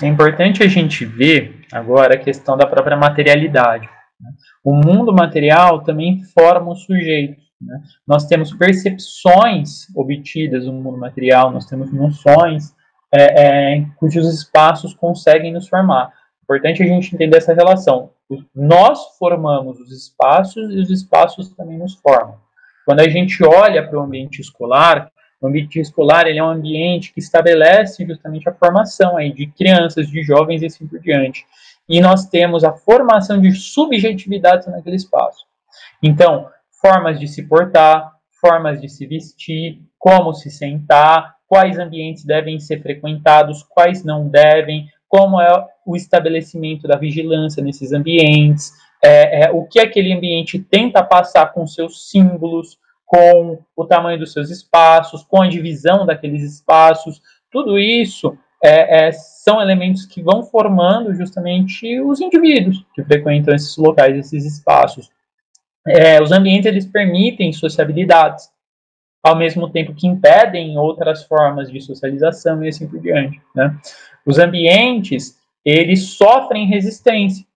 É 0.02 0.06
importante 0.06 0.62
a 0.62 0.68
gente 0.68 1.06
ver 1.06 1.60
agora 1.72 2.14
a 2.14 2.18
questão 2.18 2.56
da 2.56 2.66
própria 2.66 2.96
materialidade. 2.96 3.88
Né? 4.20 4.30
O 4.62 4.74
mundo 4.74 5.14
material 5.14 5.82
também 5.82 6.22
forma 6.34 6.72
o 6.72 6.76
sujeito. 6.76 7.40
Né? 7.60 7.80
Nós 8.06 8.26
temos 8.26 8.52
percepções 8.52 9.86
obtidas 9.94 10.66
no 10.66 10.72
mundo 10.72 10.98
material, 10.98 11.50
nós 11.50 11.64
temos 11.64 11.92
noções 11.92 12.74
é, 13.12 13.74
é, 13.76 13.86
cujos 13.96 14.26
espaços 14.32 14.94
conseguem 14.94 15.52
nos 15.52 15.68
formar. 15.68 16.12
Importante 16.42 16.82
a 16.82 16.86
gente 16.86 17.14
entender 17.14 17.36
essa 17.36 17.54
relação. 17.54 18.10
Nós 18.54 19.16
formamos 19.18 19.78
os 19.78 19.92
espaços 19.92 20.70
e 20.70 20.78
os 20.78 20.90
espaços 20.90 21.50
também 21.50 21.78
nos 21.78 21.94
formam. 21.94 22.36
Quando 22.84 23.00
a 23.00 23.08
gente 23.08 23.44
olha 23.44 23.86
para 23.86 23.98
o 23.98 24.02
ambiente 24.02 24.40
escolar, 24.40 25.10
o 25.40 25.46
ambiente 25.46 25.78
escolar 25.78 26.26
ele 26.26 26.38
é 26.38 26.44
um 26.44 26.48
ambiente 26.48 27.12
que 27.12 27.20
estabelece 27.20 28.06
justamente 28.06 28.48
a 28.48 28.54
formação 28.54 29.16
aí 29.16 29.32
de 29.32 29.46
crianças, 29.46 30.08
de 30.08 30.22
jovens 30.22 30.62
e 30.62 30.66
assim 30.66 30.86
por 30.86 31.00
diante. 31.00 31.44
E 31.88 32.00
nós 32.00 32.26
temos 32.26 32.64
a 32.64 32.72
formação 32.72 33.40
de 33.40 33.52
subjetividades 33.52 34.66
naquele 34.68 34.96
espaço. 34.96 35.44
Então, 36.02 36.48
formas 36.80 37.18
de 37.18 37.28
se 37.28 37.42
portar, 37.42 38.12
formas 38.40 38.80
de 38.80 38.88
se 38.88 39.06
vestir, 39.06 39.80
como 39.98 40.32
se 40.32 40.50
sentar, 40.50 41.36
quais 41.52 41.78
ambientes 41.78 42.24
devem 42.24 42.58
ser 42.58 42.80
frequentados, 42.80 43.62
quais 43.62 44.02
não 44.02 44.26
devem, 44.26 44.88
como 45.06 45.38
é 45.38 45.68
o 45.84 45.94
estabelecimento 45.94 46.88
da 46.88 46.96
vigilância 46.96 47.62
nesses 47.62 47.92
ambientes, 47.92 48.72
é, 49.04 49.44
é, 49.44 49.50
o 49.50 49.66
que 49.66 49.78
aquele 49.78 50.14
ambiente 50.14 50.58
tenta 50.58 51.02
passar 51.02 51.52
com 51.52 51.66
seus 51.66 52.08
símbolos, 52.08 52.78
com 53.04 53.58
o 53.76 53.84
tamanho 53.84 54.18
dos 54.18 54.32
seus 54.32 54.48
espaços, 54.48 55.24
com 55.24 55.42
a 55.42 55.46
divisão 55.46 56.06
daqueles 56.06 56.42
espaços, 56.42 57.20
tudo 57.50 57.78
isso 57.78 58.34
é, 58.64 59.08
é, 59.08 59.12
são 59.12 59.60
elementos 59.60 60.06
que 60.06 60.22
vão 60.22 60.44
formando 60.44 61.12
justamente 61.12 62.00
os 62.00 62.18
indivíduos 62.18 62.82
que 62.94 63.04
frequentam 63.04 63.54
esses 63.54 63.76
locais, 63.76 64.16
esses 64.16 64.46
espaços. 64.46 65.10
É, 65.86 66.22
os 66.22 66.32
ambientes 66.32 66.64
eles 66.64 66.86
permitem 66.86 67.52
sociabilidades, 67.52 68.50
ao 69.22 69.36
mesmo 69.36 69.68
tempo 69.70 69.94
que 69.94 70.06
impedem 70.06 70.76
outras 70.76 71.24
formas 71.24 71.70
de 71.70 71.80
socialização 71.80 72.64
e 72.64 72.68
assim 72.68 72.88
por 72.88 72.98
diante. 72.98 73.40
Né? 73.54 73.76
Os 74.26 74.38
ambientes, 74.38 75.38
eles 75.64 76.10
sofrem 76.10 76.66
resistência. 76.66 77.46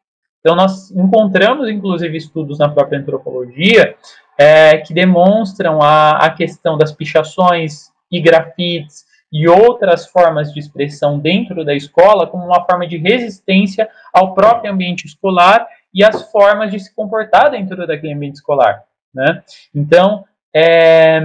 Então, 0.41 0.55
nós 0.55 0.93
encontramos, 0.93 1.69
inclusive, 1.69 2.17
estudos 2.17 2.59
na 2.59 2.69
própria 2.69 3.01
antropologia 3.01 3.97
é, 4.39 4.79
que 4.79 4.95
demonstram 4.95 5.83
a, 5.83 6.19
a 6.19 6.31
questão 6.31 6.79
das 6.79 6.93
pichações 6.93 7.91
e 8.13 8.21
grafites 8.21 9.05
e 9.33 9.49
outras 9.49 10.07
formas 10.07 10.53
de 10.53 10.61
expressão 10.61 11.19
dentro 11.19 11.65
da 11.65 11.75
escola 11.75 12.29
como 12.29 12.45
uma 12.45 12.65
forma 12.65 12.87
de 12.87 12.97
resistência 12.97 13.89
ao 14.13 14.35
próprio 14.35 14.73
ambiente 14.73 15.05
escolar 15.05 15.67
e 15.93 16.05
as 16.05 16.31
formas 16.31 16.71
de 16.71 16.79
se 16.79 16.95
comportar 16.95 17.51
dentro 17.51 17.87
daquele 17.87 18.13
ambiente 18.13 18.37
escolar. 18.37 18.85
Né? 19.13 19.43
Então, 19.75 20.25
é, 20.59 21.21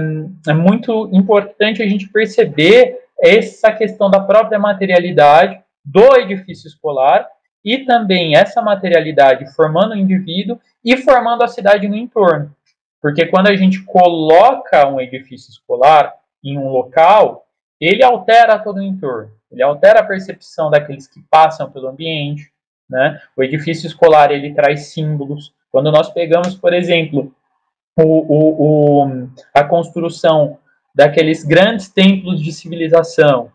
é 0.46 0.52
muito 0.52 1.08
importante 1.10 1.82
a 1.82 1.88
gente 1.88 2.06
perceber 2.06 2.98
essa 3.18 3.72
questão 3.72 4.10
da 4.10 4.20
própria 4.20 4.58
materialidade 4.58 5.58
do 5.82 6.14
edifício 6.16 6.68
escolar 6.68 7.26
e 7.64 7.78
também 7.78 8.36
essa 8.36 8.60
materialidade 8.60 9.50
formando 9.54 9.92
o 9.92 9.96
indivíduo 9.96 10.60
e 10.84 10.98
formando 10.98 11.42
a 11.42 11.48
cidade 11.48 11.88
no 11.88 11.96
entorno. 11.96 12.54
Porque 13.00 13.24
quando 13.24 13.46
a 13.46 13.56
gente 13.56 13.82
coloca 13.84 14.86
um 14.86 15.00
edifício 15.00 15.50
escolar 15.50 16.12
em 16.44 16.58
um 16.58 16.68
local, 16.68 17.46
ele 17.80 18.02
altera 18.02 18.58
todo 18.58 18.76
o 18.76 18.82
entorno, 18.82 19.30
ele 19.50 19.62
altera 19.62 20.00
a 20.00 20.04
percepção 20.04 20.68
daqueles 20.68 21.06
que 21.06 21.22
passam 21.30 21.70
pelo 21.70 21.88
ambiente. 21.88 22.52
Né? 22.88 23.18
O 23.34 23.42
edifício 23.42 23.86
escolar 23.86 24.30
ele 24.30 24.52
traz 24.52 24.88
símbolos. 24.88 25.54
Quando 25.70 25.90
nós 25.90 26.10
pegamos, 26.10 26.54
por 26.54 26.74
exemplo, 26.74 27.34
o, 27.96 28.02
o, 28.02 29.04
o, 29.04 29.28
a 29.54 29.64
construção 29.64 30.58
daqueles 30.94 31.44
grandes 31.44 31.88
templos 31.88 32.40
de 32.40 32.52
civilização, 32.52 33.50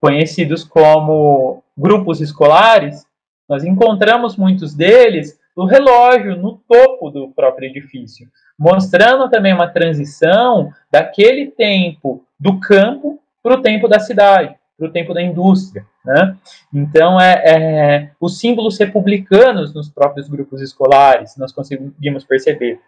conhecidos 0.00 0.64
como 0.64 1.62
grupos 1.76 2.20
escolares, 2.20 3.06
nós 3.48 3.64
encontramos 3.64 4.36
muitos 4.36 4.74
deles 4.74 5.38
no 5.56 5.66
relógio, 5.66 6.36
no 6.36 6.58
topo 6.68 7.10
do 7.10 7.28
próprio 7.28 7.68
edifício, 7.68 8.28
mostrando 8.58 9.28
também 9.28 9.52
uma 9.52 9.68
transição 9.68 10.72
daquele 10.90 11.50
tempo 11.50 12.24
do 12.38 12.58
campo 12.58 13.20
para 13.42 13.54
o 13.54 13.62
tempo 13.62 13.88
da 13.88 13.98
cidade, 13.98 14.54
para 14.78 14.88
o 14.88 14.90
tempo 14.90 15.12
da 15.12 15.22
indústria. 15.22 15.84
Né? 16.04 16.36
Então, 16.72 17.20
é, 17.20 17.42
é, 17.44 18.10
os 18.20 18.38
símbolos 18.38 18.78
republicanos 18.78 19.74
nos 19.74 19.88
próprios 19.88 20.28
grupos 20.28 20.60
escolares, 20.60 21.36
nós 21.36 21.52
conseguimos 21.52 22.24
perceber 22.24 22.80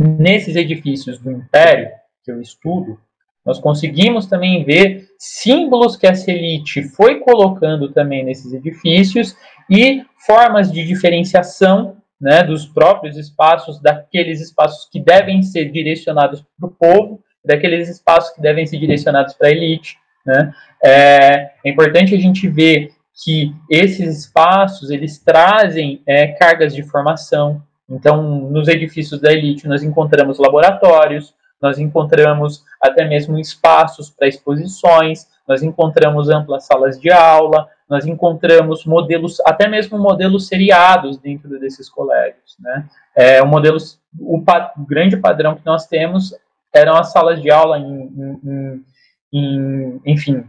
nesses 0.00 0.56
edifícios 0.56 1.18
do 1.18 1.30
Império, 1.30 1.90
que 2.24 2.32
eu 2.32 2.40
estudo, 2.40 2.98
nós 3.44 3.58
conseguimos 3.58 4.26
também 4.26 4.64
ver 4.64 5.08
símbolos 5.18 5.96
que 5.96 6.06
essa 6.06 6.30
elite 6.30 6.82
foi 6.82 7.20
colocando 7.20 7.90
também 7.90 8.24
nesses 8.24 8.52
edifícios 8.52 9.34
e 9.68 10.04
formas 10.26 10.70
de 10.70 10.84
diferenciação 10.84 11.96
né, 12.20 12.42
dos 12.42 12.66
próprios 12.66 13.16
espaços, 13.16 13.80
daqueles 13.80 14.40
espaços 14.40 14.88
que 14.90 15.00
devem 15.00 15.42
ser 15.42 15.70
direcionados 15.70 16.44
para 16.58 16.68
o 16.68 16.70
povo, 16.70 17.24
daqueles 17.44 17.88
espaços 17.88 18.34
que 18.34 18.42
devem 18.42 18.66
ser 18.66 18.78
direcionados 18.78 19.34
para 19.34 19.48
a 19.48 19.52
elite. 19.52 19.96
Né? 20.26 20.52
É, 20.84 21.50
é, 21.64 21.70
importante 21.70 22.14
a 22.14 22.18
gente 22.18 22.46
ver 22.46 22.92
que 23.24 23.54
esses 23.70 24.18
espaços 24.18 24.90
eles 24.90 25.18
trazem 25.18 26.02
é, 26.06 26.28
cargas 26.28 26.74
de 26.74 26.82
formação, 26.82 27.62
então, 27.90 28.22
nos 28.22 28.68
edifícios 28.68 29.20
da 29.20 29.32
elite, 29.32 29.66
nós 29.66 29.82
encontramos 29.82 30.38
laboratórios, 30.38 31.34
nós 31.60 31.78
encontramos 31.78 32.64
até 32.80 33.04
mesmo 33.06 33.38
espaços 33.38 34.08
para 34.08 34.28
exposições, 34.28 35.26
nós 35.46 35.62
encontramos 35.62 36.30
amplas 36.30 36.64
salas 36.64 36.98
de 36.98 37.10
aula, 37.10 37.68
nós 37.88 38.06
encontramos 38.06 38.84
modelos, 38.86 39.38
até 39.44 39.66
mesmo 39.66 39.98
modelos 39.98 40.46
seriados 40.46 41.18
dentro 41.18 41.58
desses 41.58 41.90
colégios. 41.90 42.56
Né? 42.60 42.88
É, 43.16 43.42
o, 43.42 43.46
modelo, 43.46 43.76
o, 44.18 44.38
o 44.38 44.86
grande 44.86 45.16
padrão 45.16 45.56
que 45.56 45.66
nós 45.66 45.86
temos 45.86 46.32
eram 46.72 46.96
as 46.96 47.10
salas 47.10 47.42
de 47.42 47.50
aula, 47.50 47.78
em, 47.78 48.40
em, 48.44 48.84
em, 49.32 50.00
enfim, 50.06 50.48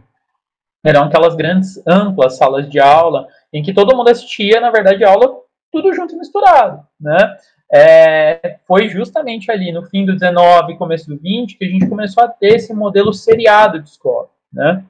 eram 0.84 1.04
aquelas 1.04 1.34
grandes, 1.34 1.82
amplas 1.86 2.36
salas 2.36 2.70
de 2.70 2.78
aula, 2.78 3.26
em 3.52 3.62
que 3.62 3.74
todo 3.74 3.96
mundo 3.96 4.08
assistia, 4.08 4.60
na 4.60 4.70
verdade, 4.70 5.04
a 5.04 5.10
aula 5.10 5.41
tudo 5.72 5.92
junto 5.94 6.14
e 6.14 6.18
misturado, 6.18 6.86
né? 7.00 7.36
É, 7.74 8.58
foi 8.66 8.90
justamente 8.90 9.50
ali 9.50 9.72
no 9.72 9.82
fim 9.86 10.04
do 10.04 10.12
19 10.12 10.76
começo 10.76 11.08
do 11.08 11.16
20 11.16 11.56
que 11.56 11.64
a 11.64 11.68
gente 11.68 11.88
começou 11.88 12.22
a 12.22 12.28
ter 12.28 12.56
esse 12.56 12.74
modelo 12.74 13.14
seriado 13.14 13.80
de 13.80 13.88
escola, 13.88 14.28
né? 14.52 14.84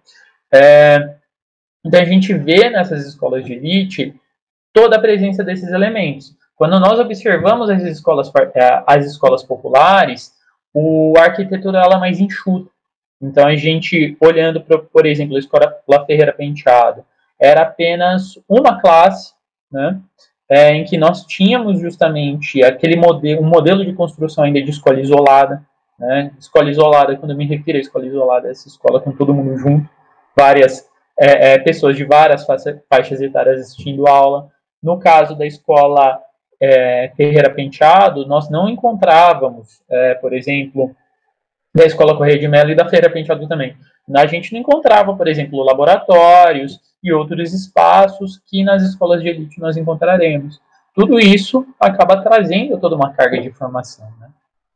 É, 0.53 1.15
então 1.85 2.01
a 2.01 2.05
gente 2.05 2.35
vê 2.35 2.69
nessas 2.69 3.07
escolas 3.07 3.45
de 3.45 3.53
elite 3.53 4.15
toda 4.73 4.97
a 4.97 5.01
presença 5.01 5.45
desses 5.45 5.71
elementos. 5.71 6.35
Quando 6.57 6.79
nós 6.81 6.99
observamos 6.99 7.71
as 7.71 7.83
escolas, 7.83 8.31
é, 8.55 8.83
as 8.87 9.07
escolas 9.07 9.43
populares, 9.45 10.33
o, 10.75 11.15
a 11.19 11.25
arquitetura 11.25 11.81
ela 11.81 11.97
é 11.97 12.01
mais 12.01 12.21
enxuta. 12.21 12.71
Então 13.21 13.47
a 13.47 13.55
gente, 13.55 14.17
olhando, 14.21 14.61
por 14.61 15.07
exemplo, 15.07 15.37
a 15.37 15.39
escola 15.39 15.77
La 15.89 16.05
Ferreira 16.05 16.33
Penteado, 16.33 17.05
era 17.39 17.63
apenas 17.63 18.39
uma 18.49 18.81
classe, 18.81 19.33
né? 19.71 20.01
É, 20.53 20.75
em 20.75 20.85
que 20.85 20.99
nós 20.99 21.25
tínhamos 21.25 21.81
justamente 21.81 22.63
aquele 22.63 22.95
modelo, 22.95 23.41
um 23.41 23.49
modelo 23.49 23.83
de 23.83 23.95
construção 23.95 24.45
ainda 24.45 24.61
de 24.61 24.69
escola 24.69 25.01
isolada, 25.01 25.63
né? 25.99 26.31
Escola 26.39 26.69
isolada, 26.69 27.17
quando 27.17 27.31
eu 27.31 27.37
me 27.39 27.47
refiro 27.47 27.79
a 27.79 27.81
escola 27.81 28.05
isolada, 28.05 28.51
essa 28.51 28.69
escola 28.69 29.01
com 29.01 29.13
todo 29.13 29.33
mundo 29.33 29.57
junto, 29.57 29.89
várias 30.37 30.87
é, 31.19 31.55
é, 31.55 31.59
pessoas 31.59 31.97
de 31.97 32.05
várias 32.05 32.45
faixas 32.45 33.23
etárias 33.23 33.63
assistindo 33.63 34.07
aula. 34.07 34.49
No 34.83 34.99
caso 34.99 35.35
da 35.35 35.47
escola 35.47 36.21
é, 36.61 37.11
Ferreira 37.17 37.49
Penteado, 37.49 38.27
nós 38.27 38.51
não 38.51 38.69
encontrávamos, 38.69 39.81
é, 39.89 40.15
por 40.17 40.35
exemplo, 40.35 40.95
da 41.75 41.85
Escola 41.85 42.17
Correia 42.17 42.39
de 42.39 42.49
Mello 42.49 42.71
e 42.71 42.75
da 42.75 42.89
Feira 42.89 43.11
Penteado 43.11 43.49
também. 43.49 43.77
A 44.15 44.27
gente 44.27 44.53
não 44.53 44.61
encontrava, 44.61 45.15
por 45.17 45.27
exemplo, 45.27 45.63
laboratórios 45.63 46.81
e 47.03 47.13
outros 47.13 47.55
espaços 47.55 48.41
que 48.47 48.63
nas 48.63 48.83
escolas 48.83 49.23
de 49.23 49.29
elite 49.29 49.61
nós 49.61 49.77
encontraremos. 49.77 50.61
Tudo 50.95 51.19
isso 51.19 51.67
acaba 51.81 52.23
trazendo 52.23 52.79
toda 52.79 52.97
uma 52.97 53.13
carga 53.13 53.41
de 53.41 53.51
formação, 53.51 54.07
né? 54.21 54.29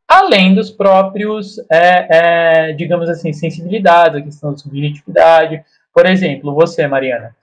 além 0.08 0.54
dos 0.54 0.70
próprios, 0.70 1.58
é, 1.70 2.68
é, 2.68 2.72
digamos 2.72 3.10
assim, 3.10 3.32
sensibilidades, 3.32 4.16
a 4.16 4.22
questão 4.22 4.52
da 4.52 4.58
subjetividade. 4.58 5.62
Por 5.92 6.06
exemplo, 6.06 6.54
você, 6.54 6.86
Mariana, 6.86 7.34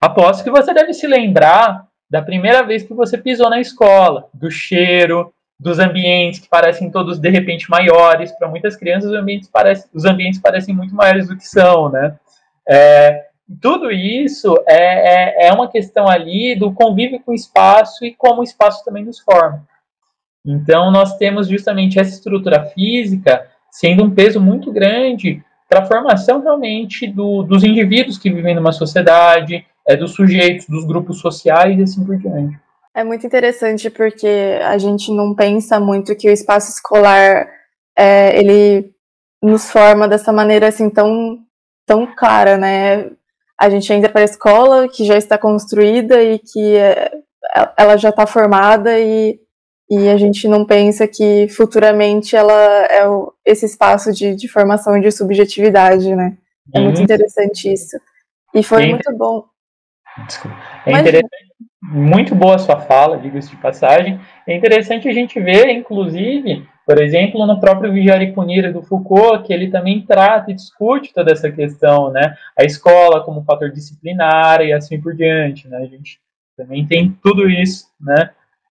aposto 0.00 0.44
que 0.44 0.50
você 0.50 0.72
deve 0.72 0.94
se 0.94 1.06
lembrar 1.06 1.86
da 2.08 2.22
primeira 2.22 2.62
vez 2.62 2.84
que 2.84 2.94
você 2.94 3.18
pisou 3.18 3.50
na 3.50 3.60
escola, 3.60 4.28
do 4.32 4.50
cheiro, 4.50 5.34
dos 5.58 5.78
ambientes 5.78 6.40
que 6.40 6.48
parecem 6.48 6.90
todos 6.90 7.18
de 7.18 7.30
repente 7.30 7.70
maiores. 7.70 8.32
Para 8.32 8.48
muitas 8.48 8.76
crianças, 8.76 9.10
os 9.10 9.16
ambientes, 9.16 9.48
parecem, 9.48 9.90
os 9.94 10.04
ambientes 10.04 10.40
parecem 10.40 10.74
muito 10.74 10.94
maiores 10.94 11.28
do 11.28 11.36
que 11.36 11.46
são, 11.46 11.88
né? 11.90 12.16
É, 12.68 13.26
tudo 13.60 13.90
isso 13.90 14.56
é, 14.66 15.44
é, 15.44 15.48
é 15.48 15.52
uma 15.52 15.70
questão 15.70 16.08
ali 16.08 16.56
do 16.56 16.72
convívio 16.72 17.20
com 17.20 17.32
o 17.32 17.34
espaço 17.34 18.04
e 18.04 18.12
como 18.14 18.40
o 18.40 18.44
espaço 18.44 18.84
também 18.84 19.04
nos 19.04 19.20
forma. 19.20 19.64
Então, 20.44 20.90
nós 20.90 21.16
temos 21.16 21.48
justamente 21.48 21.98
essa 21.98 22.10
estrutura 22.10 22.64
física 22.66 23.46
sendo 23.70 24.04
um 24.04 24.10
peso 24.10 24.40
muito 24.40 24.72
grande 24.72 25.42
para 25.68 25.80
a 25.80 25.84
formação 25.86 26.40
realmente 26.40 27.06
do, 27.06 27.42
dos 27.42 27.64
indivíduos 27.64 28.18
que 28.18 28.30
vivem 28.30 28.54
numa 28.54 28.72
sociedade, 28.72 29.66
é, 29.86 29.96
dos 29.96 30.12
sujeitos, 30.12 30.66
dos 30.68 30.84
grupos 30.84 31.20
sociais 31.20 31.78
e 31.78 31.82
assim 31.82 32.04
por 32.04 32.16
diante. 32.16 32.58
É 32.96 33.04
muito 33.04 33.26
interessante 33.26 33.90
porque 33.90 34.58
a 34.62 34.78
gente 34.78 35.12
não 35.12 35.34
pensa 35.34 35.78
muito 35.78 36.16
que 36.16 36.30
o 36.30 36.32
espaço 36.32 36.70
escolar 36.70 37.46
é, 37.94 38.38
ele 38.38 38.90
nos 39.42 39.70
forma 39.70 40.08
dessa 40.08 40.32
maneira 40.32 40.68
assim 40.68 40.88
tão 40.88 41.38
tão 41.84 42.06
clara, 42.16 42.56
né? 42.56 43.10
A 43.60 43.68
gente 43.68 43.92
entra 43.92 44.10
para 44.10 44.22
a 44.22 44.24
escola 44.24 44.88
que 44.88 45.04
já 45.04 45.14
está 45.14 45.36
construída 45.36 46.22
e 46.22 46.38
que 46.38 46.74
é, 46.74 47.12
ela 47.76 47.98
já 47.98 48.08
está 48.08 48.26
formada 48.26 48.98
e, 48.98 49.38
e 49.90 50.08
a 50.08 50.16
gente 50.16 50.48
não 50.48 50.64
pensa 50.64 51.06
que 51.06 51.48
futuramente 51.48 52.34
ela 52.34 52.54
é 52.86 53.06
o, 53.06 53.30
esse 53.44 53.66
espaço 53.66 54.10
de, 54.10 54.34
de 54.34 54.48
formação 54.48 54.98
de 54.98 55.10
subjetividade, 55.10 56.16
né? 56.16 56.38
É 56.74 56.78
uhum. 56.78 56.86
muito 56.86 57.02
interessante 57.02 57.70
isso. 57.70 57.98
E 58.54 58.62
foi 58.62 58.84
é 58.84 58.86
muito 58.88 59.14
bom. 59.18 59.44
Desculpa. 60.26 60.56
É 60.86 60.92
interessante 60.92 61.45
muito 61.88 62.34
boa 62.34 62.58
sua 62.58 62.80
fala, 62.80 63.18
diga-se 63.18 63.50
de 63.50 63.56
passagem. 63.56 64.20
É 64.46 64.54
interessante 64.54 65.08
a 65.08 65.12
gente 65.12 65.38
ver, 65.40 65.68
inclusive, 65.70 66.66
por 66.84 67.00
exemplo, 67.00 67.46
no 67.46 67.60
próprio 67.60 67.92
Vigiar 67.92 68.20
e 68.22 68.32
Punir 68.32 68.72
do 68.72 68.82
Foucault, 68.82 69.44
que 69.44 69.52
ele 69.52 69.70
também 69.70 70.04
trata 70.04 70.50
e 70.50 70.54
discute 70.54 71.12
toda 71.12 71.32
essa 71.32 71.50
questão, 71.50 72.10
né? 72.10 72.34
A 72.58 72.64
escola 72.64 73.24
como 73.24 73.44
fator 73.44 73.70
disciplinar 73.70 74.60
e 74.60 74.72
assim 74.72 75.00
por 75.00 75.14
diante, 75.14 75.68
né? 75.68 75.78
A 75.78 75.86
gente 75.86 76.20
também 76.56 76.86
tem 76.86 77.16
tudo 77.22 77.48
isso, 77.48 77.86
né? 78.00 78.30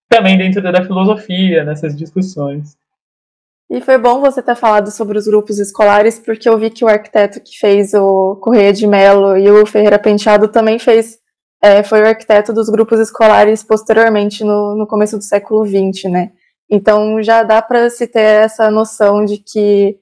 Também 0.10 0.38
dentro 0.38 0.62
da 0.62 0.84
filosofia, 0.84 1.64
nessas 1.64 1.96
discussões. 1.96 2.78
E 3.70 3.82
foi 3.82 3.98
bom 3.98 4.22
você 4.22 4.42
ter 4.42 4.56
falado 4.56 4.92
sobre 4.92 5.18
os 5.18 5.28
grupos 5.28 5.58
escolares, 5.58 6.20
porque 6.20 6.48
eu 6.48 6.58
vi 6.58 6.70
que 6.70 6.86
o 6.86 6.88
arquiteto 6.88 7.42
que 7.42 7.58
fez 7.58 7.94
o 7.94 8.36
Correia 8.36 8.72
de 8.72 8.86
Melo 8.86 9.36
e 9.36 9.50
o 9.50 9.66
Ferreira 9.66 9.98
Penteado 9.98 10.48
também 10.48 10.78
fez 10.78 11.20
é, 11.66 11.82
foi 11.82 12.00
o 12.04 12.08
arquiteto 12.08 12.54
dos 12.54 12.70
grupos 12.70 13.00
escolares 13.00 13.64
posteriormente 13.64 14.44
no, 14.44 14.76
no 14.76 14.86
começo 14.86 15.18
do 15.18 15.24
século 15.24 15.66
XX, 15.66 16.12
né? 16.12 16.32
Então 16.70 17.24
já 17.24 17.42
dá 17.42 17.60
para 17.60 17.90
se 17.90 18.06
ter 18.06 18.44
essa 18.44 18.70
noção 18.70 19.26
de 19.26 19.40
que 19.40 19.98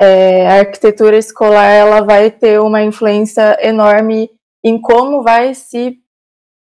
é, 0.00 0.48
a 0.48 0.58
arquitetura 0.58 1.16
escolar 1.16 1.70
ela 1.70 2.00
vai 2.00 2.32
ter 2.32 2.60
uma 2.60 2.82
influência 2.82 3.56
enorme 3.64 4.28
em 4.64 4.80
como 4.80 5.22
vai 5.22 5.54
se 5.54 5.98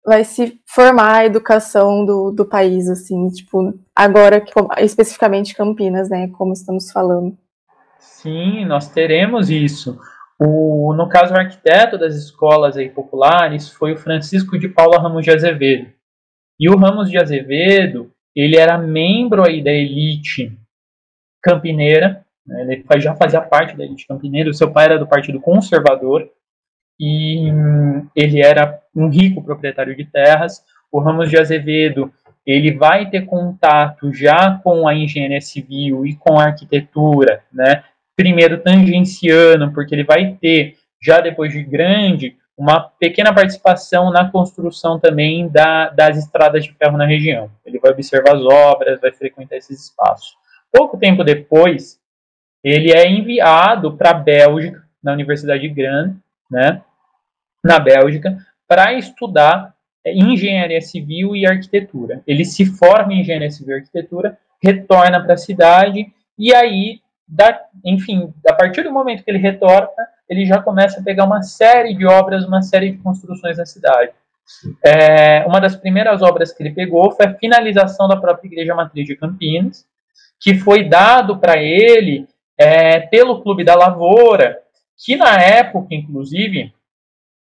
vai 0.05 0.23
se 0.23 0.59
formar 0.67 1.15
a 1.15 1.25
educação 1.25 2.05
do, 2.05 2.29
do 2.29 2.45
país, 2.45 2.87
assim, 2.89 3.29
tipo, 3.29 3.73
agora 3.95 4.43
especificamente 4.79 5.55
Campinas, 5.55 6.09
né, 6.09 6.27
como 6.37 6.53
estamos 6.53 6.91
falando. 6.91 7.35
Sim, 7.97 8.65
nós 8.65 8.89
teremos 8.89 9.49
isso. 9.49 9.97
O, 10.39 10.93
no 10.93 11.07
caso, 11.07 11.33
o 11.33 11.37
arquiteto 11.37 11.97
das 11.97 12.15
escolas 12.15 12.75
aí 12.75 12.89
populares 12.89 13.69
foi 13.69 13.93
o 13.93 13.97
Francisco 13.97 14.57
de 14.57 14.67
Paula 14.67 14.99
Ramos 14.99 15.23
de 15.23 15.31
Azevedo. 15.31 15.91
E 16.59 16.69
o 16.69 16.77
Ramos 16.77 17.09
de 17.09 17.17
Azevedo, 17.17 18.11
ele 18.35 18.57
era 18.57 18.77
membro 18.77 19.47
aí 19.47 19.63
da 19.63 19.71
elite 19.71 20.57
campineira, 21.41 22.25
né, 22.45 22.63
ele 22.63 23.01
já 23.01 23.15
fazia 23.15 23.41
parte 23.41 23.75
da 23.75 23.83
elite 23.83 24.07
campineira, 24.07 24.49
o 24.49 24.53
seu 24.53 24.71
pai 24.71 24.85
era 24.85 24.99
do 24.99 25.07
Partido 25.07 25.39
Conservador, 25.39 26.29
e 26.99 27.51
hum, 27.51 28.07
ele 28.15 28.41
era 28.41 28.79
um 28.95 29.09
rico 29.09 29.43
proprietário 29.43 29.95
de 29.95 30.05
terras. 30.05 30.63
O 30.91 30.99
Ramos 30.99 31.29
de 31.29 31.37
Azevedo, 31.37 32.13
ele 32.45 32.71
vai 32.75 33.09
ter 33.09 33.25
contato 33.25 34.13
já 34.13 34.59
com 34.63 34.87
a 34.87 34.93
engenharia 34.93 35.41
civil 35.41 36.05
e 36.05 36.15
com 36.15 36.39
a 36.39 36.45
arquitetura, 36.45 37.43
né? 37.51 37.83
Primeiro 38.15 38.61
tangenciano, 38.61 39.73
porque 39.73 39.95
ele 39.95 40.03
vai 40.03 40.37
ter, 40.39 40.77
já 41.01 41.19
depois 41.19 41.51
de 41.51 41.63
grande, 41.63 42.37
uma 42.57 42.81
pequena 42.81 43.33
participação 43.33 44.11
na 44.11 44.29
construção 44.29 44.99
também 44.99 45.47
da, 45.49 45.89
das 45.89 46.17
estradas 46.17 46.63
de 46.63 46.73
ferro 46.73 46.97
na 46.97 47.05
região. 47.05 47.49
Ele 47.65 47.79
vai 47.79 47.91
observar 47.91 48.35
as 48.35 48.41
obras, 48.43 49.01
vai 49.01 49.11
frequentar 49.11 49.57
esses 49.57 49.85
espaços. 49.85 50.35
Pouco 50.71 50.97
tempo 50.97 51.23
depois, 51.23 51.99
ele 52.63 52.91
é 52.91 53.09
enviado 53.09 53.97
para 53.97 54.11
a 54.11 54.13
Bélgica, 54.13 54.83
na 55.03 55.13
Universidade 55.13 55.61
de 55.61 55.69
Gran, 55.69 56.15
né, 56.49 56.81
na 57.63 57.79
Bélgica, 57.79 58.37
para 58.67 58.93
estudar 58.93 59.73
é, 60.05 60.13
engenharia 60.13 60.81
civil 60.81 61.35
e 61.35 61.45
arquitetura. 61.45 62.21
Ele 62.25 62.45
se 62.45 62.65
forma 62.65 63.13
em 63.13 63.21
engenharia 63.21 63.51
civil 63.51 63.75
e 63.75 63.79
arquitetura, 63.79 64.37
retorna 64.61 65.21
para 65.21 65.33
a 65.33 65.37
cidade 65.37 66.11
e 66.37 66.53
aí 66.53 67.02
da, 67.27 67.59
enfim, 67.83 68.33
a 68.47 68.53
partir 68.53 68.83
do 68.83 68.91
momento 68.91 69.23
que 69.23 69.31
ele 69.31 69.37
retorna, 69.37 69.89
ele 70.29 70.45
já 70.45 70.61
começa 70.61 70.99
a 70.99 71.03
pegar 71.03 71.25
uma 71.25 71.41
série 71.41 71.93
de 71.93 72.05
obras, 72.05 72.45
uma 72.45 72.61
série 72.61 72.91
de 72.91 72.97
construções 72.97 73.57
na 73.57 73.65
cidade. 73.65 74.11
É, 74.85 75.45
uma 75.45 75.59
das 75.59 75.75
primeiras 75.75 76.21
obras 76.21 76.51
que 76.51 76.61
ele 76.61 76.73
pegou 76.73 77.11
foi 77.11 77.25
a 77.25 77.33
finalização 77.33 78.07
da 78.07 78.17
própria 78.17 78.47
Igreja 78.47 78.75
Matriz 78.75 79.07
de 79.07 79.15
Campinas, 79.15 79.85
que 80.39 80.55
foi 80.55 80.83
dado 80.83 81.39
para 81.39 81.57
ele 81.57 82.27
é, 82.57 82.99
pelo 82.99 83.41
Clube 83.41 83.63
da 83.63 83.75
Lavoura, 83.75 84.59
que 84.97 85.15
na 85.15 85.41
época, 85.41 85.87
inclusive, 85.91 86.73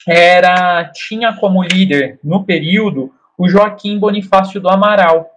era 0.08 0.90
tinha 0.94 1.34
como 1.34 1.64
líder 1.64 2.20
no 2.24 2.46
período 2.46 3.14
o 3.38 3.48
Joaquim 3.48 4.00
Bonifácio 4.00 4.62
do 4.62 4.70
Amaral, 4.70 5.30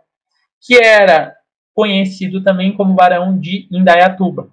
que 0.61 0.77
era 0.77 1.38
conhecido 1.79 2.43
também 2.43 2.73
como 2.73 2.93
Barão 2.93 3.39
de 3.39 3.69
Indaiatuba. 3.71 4.49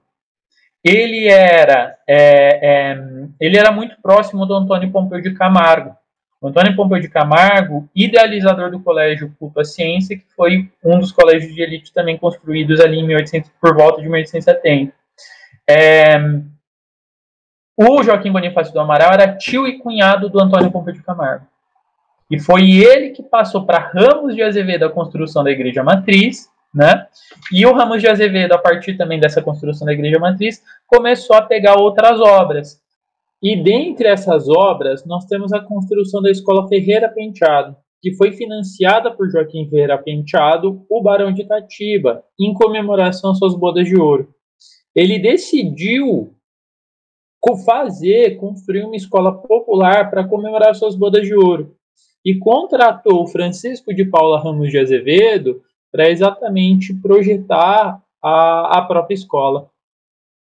Ele 0.84 1.28
era, 1.28 1.98
é, 2.08 2.60
é, 2.62 3.04
ele 3.40 3.58
era 3.58 3.72
muito 3.72 4.00
próximo 4.00 4.46
do 4.46 4.54
Antônio 4.54 4.92
Pompeu 4.92 5.20
de 5.20 5.34
Camargo. 5.34 5.96
O 6.40 6.50
Antônio 6.50 6.76
Pompeu 6.76 7.00
de 7.00 7.10
Camargo, 7.10 7.90
idealizador 7.96 8.70
do 8.70 8.80
Colégio 8.80 9.36
Culto 9.40 9.60
à 9.60 9.66
Ciência, 9.66 10.16
que 10.16 10.26
foi 10.36 10.70
um 10.84 11.00
dos 11.00 11.12
colégios 11.12 11.52
de 11.52 11.64
elite 11.64 11.92
também 11.92 12.16
construídos 12.16 12.80
ali 12.80 13.00
em 13.00 13.08
1800, 13.08 13.50
por 13.60 13.76
volta 13.76 14.04
de 14.04 14.08
1870. 14.08 14.94
É, 15.68 16.20
o 17.76 18.04
Joaquim 18.04 18.32
Bonifácio 18.32 18.72
do 18.72 18.80
Amaral 18.80 19.12
era 19.12 19.36
tio 19.36 19.66
e 19.66 19.80
cunhado 19.80 20.30
do 20.30 20.40
Antônio 20.40 20.70
Pompeu 20.70 20.94
de 20.94 21.02
Camargo. 21.02 21.48
E 22.30 22.40
foi 22.40 22.70
ele 22.70 23.10
que 23.10 23.24
passou 23.24 23.66
para 23.66 23.80
Ramos 23.80 24.36
de 24.36 24.44
Azevedo 24.44 24.86
a 24.86 24.92
construção 24.92 25.44
da 25.44 25.50
Igreja 25.50 25.84
Matriz, 25.84 26.54
né? 26.76 27.08
E 27.54 27.66
o 27.66 27.74
Ramos 27.74 28.02
de 28.02 28.08
Azevedo, 28.08 28.52
a 28.54 28.58
partir 28.58 28.98
também 28.98 29.20
dessa 29.20 29.42
construção 29.42 29.86
da 29.86 29.94
Igreja 29.94 30.20
Matriz, 30.20 30.62
começou 30.86 31.36
a 31.36 31.42
pegar 31.42 31.80
outras 31.80 32.20
obras. 32.20 32.82
E 33.42 33.56
dentre 33.56 34.08
essas 34.08 34.50
obras, 34.50 35.06
nós 35.06 35.26
temos 35.26 35.54
a 35.54 35.62
construção 35.62 36.22
da 36.22 36.30
Escola 36.30 36.68
Ferreira 36.68 37.08
Penteado, 37.08 37.76
que 38.02 38.14
foi 38.16 38.34
financiada 38.34 39.12
por 39.12 39.30
Joaquim 39.30 39.70
Ferreira 39.70 39.98
Penteado, 39.98 40.86
o 40.90 41.02
Barão 41.02 41.32
de 41.32 41.44
Itatiba, 41.44 42.24
em 42.40 42.54
comemoração 42.54 43.32
às 43.32 43.38
suas 43.38 43.56
bodas 43.56 43.88
de 43.88 43.96
ouro. 43.96 44.30
Ele 44.96 45.20
decidiu 45.20 46.36
fazer, 47.64 48.38
construir 48.38 48.84
uma 48.84 48.96
escola 48.96 49.32
popular 49.32 50.10
para 50.10 50.28
comemorar 50.28 50.74
suas 50.74 50.96
bodas 50.96 51.28
de 51.28 51.36
ouro. 51.36 51.76
E 52.26 52.40
contratou 52.40 53.28
Francisco 53.28 53.94
de 53.94 54.04
Paula 54.04 54.42
Ramos 54.42 54.72
de 54.72 54.80
Azevedo 54.80 55.62
para 55.96 56.10
exatamente 56.10 56.94
projetar 56.94 58.02
a, 58.22 58.80
a 58.80 58.82
própria 58.82 59.16
escola. 59.16 59.70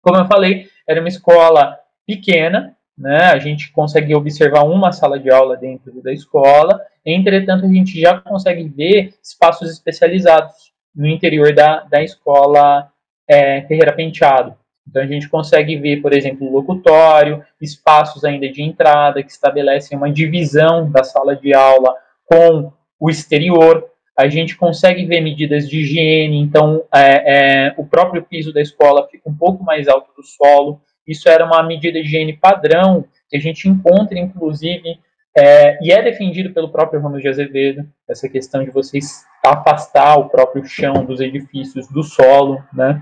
Como 0.02 0.18
eu 0.18 0.28
falei, 0.28 0.68
era 0.86 1.00
uma 1.00 1.08
escola 1.08 1.80
pequena, 2.06 2.76
né? 2.98 3.28
A 3.28 3.40
gente 3.40 3.72
consegue 3.72 4.14
observar 4.14 4.64
uma 4.64 4.92
sala 4.92 5.18
de 5.18 5.32
aula 5.32 5.56
dentro 5.56 6.04
da 6.04 6.12
escola. 6.12 6.82
Entretanto, 7.06 7.66
a 7.66 7.70
gente 7.70 8.02
já 8.02 8.20
consegue 8.20 8.68
ver 8.68 9.14
espaços 9.24 9.72
especializados 9.72 10.74
no 10.94 11.08
interior 11.08 11.56
da, 11.56 11.84
da 11.84 12.04
escola 12.04 12.92
é, 13.26 13.62
Ferreira 13.62 13.94
Penteado. 13.94 14.58
Então 14.86 15.02
a 15.02 15.08
gente 15.08 15.30
consegue 15.30 15.78
ver, 15.78 16.02
por 16.02 16.12
exemplo, 16.12 16.48
o 16.48 16.52
locutório, 16.52 17.46
espaços 17.62 18.26
ainda 18.26 18.50
de 18.50 18.62
entrada 18.62 19.24
que 19.24 19.32
estabelecem 19.32 19.98
uma 19.98 20.12
divisão 20.12 20.92
da 20.92 21.04
sala 21.04 21.34
de 21.34 21.54
aula 21.54 21.96
com 22.26 22.74
o 23.00 23.10
exterior. 23.10 23.90
A 24.20 24.28
gente 24.28 24.58
consegue 24.58 25.06
ver 25.06 25.22
medidas 25.22 25.70
de 25.70 25.80
higiene, 25.80 26.42
então 26.42 26.84
é, 26.94 27.68
é, 27.68 27.74
o 27.78 27.86
próprio 27.86 28.22
piso 28.22 28.52
da 28.52 28.62
escola 28.62 29.08
fica 29.10 29.30
um 29.30 29.34
pouco 29.34 29.64
mais 29.64 29.88
alto 29.88 30.12
do 30.14 30.22
solo. 30.22 30.82
Isso 31.08 31.30
era 31.30 31.46
uma 31.46 31.64
medida 31.64 32.02
de 32.02 32.06
higiene 32.06 32.36
padrão 32.36 33.06
que 33.30 33.38
a 33.38 33.40
gente 33.40 33.70
encontra, 33.70 34.20
inclusive, 34.20 35.00
é, 35.38 35.82
e 35.82 35.90
é 35.94 36.02
defendido 36.02 36.54
pelo 36.54 36.68
próprio 36.68 37.00
Ramos 37.00 37.22
de 37.22 37.30
Azevedo, 37.30 37.88
essa 38.10 38.28
questão 38.28 38.62
de 38.62 38.72
vocês 38.72 39.24
afastar 39.42 40.18
o 40.18 40.28
próprio 40.28 40.66
chão 40.66 41.06
dos 41.06 41.22
edifícios 41.22 41.88
do 41.88 42.04
solo, 42.04 42.62
né? 42.74 43.02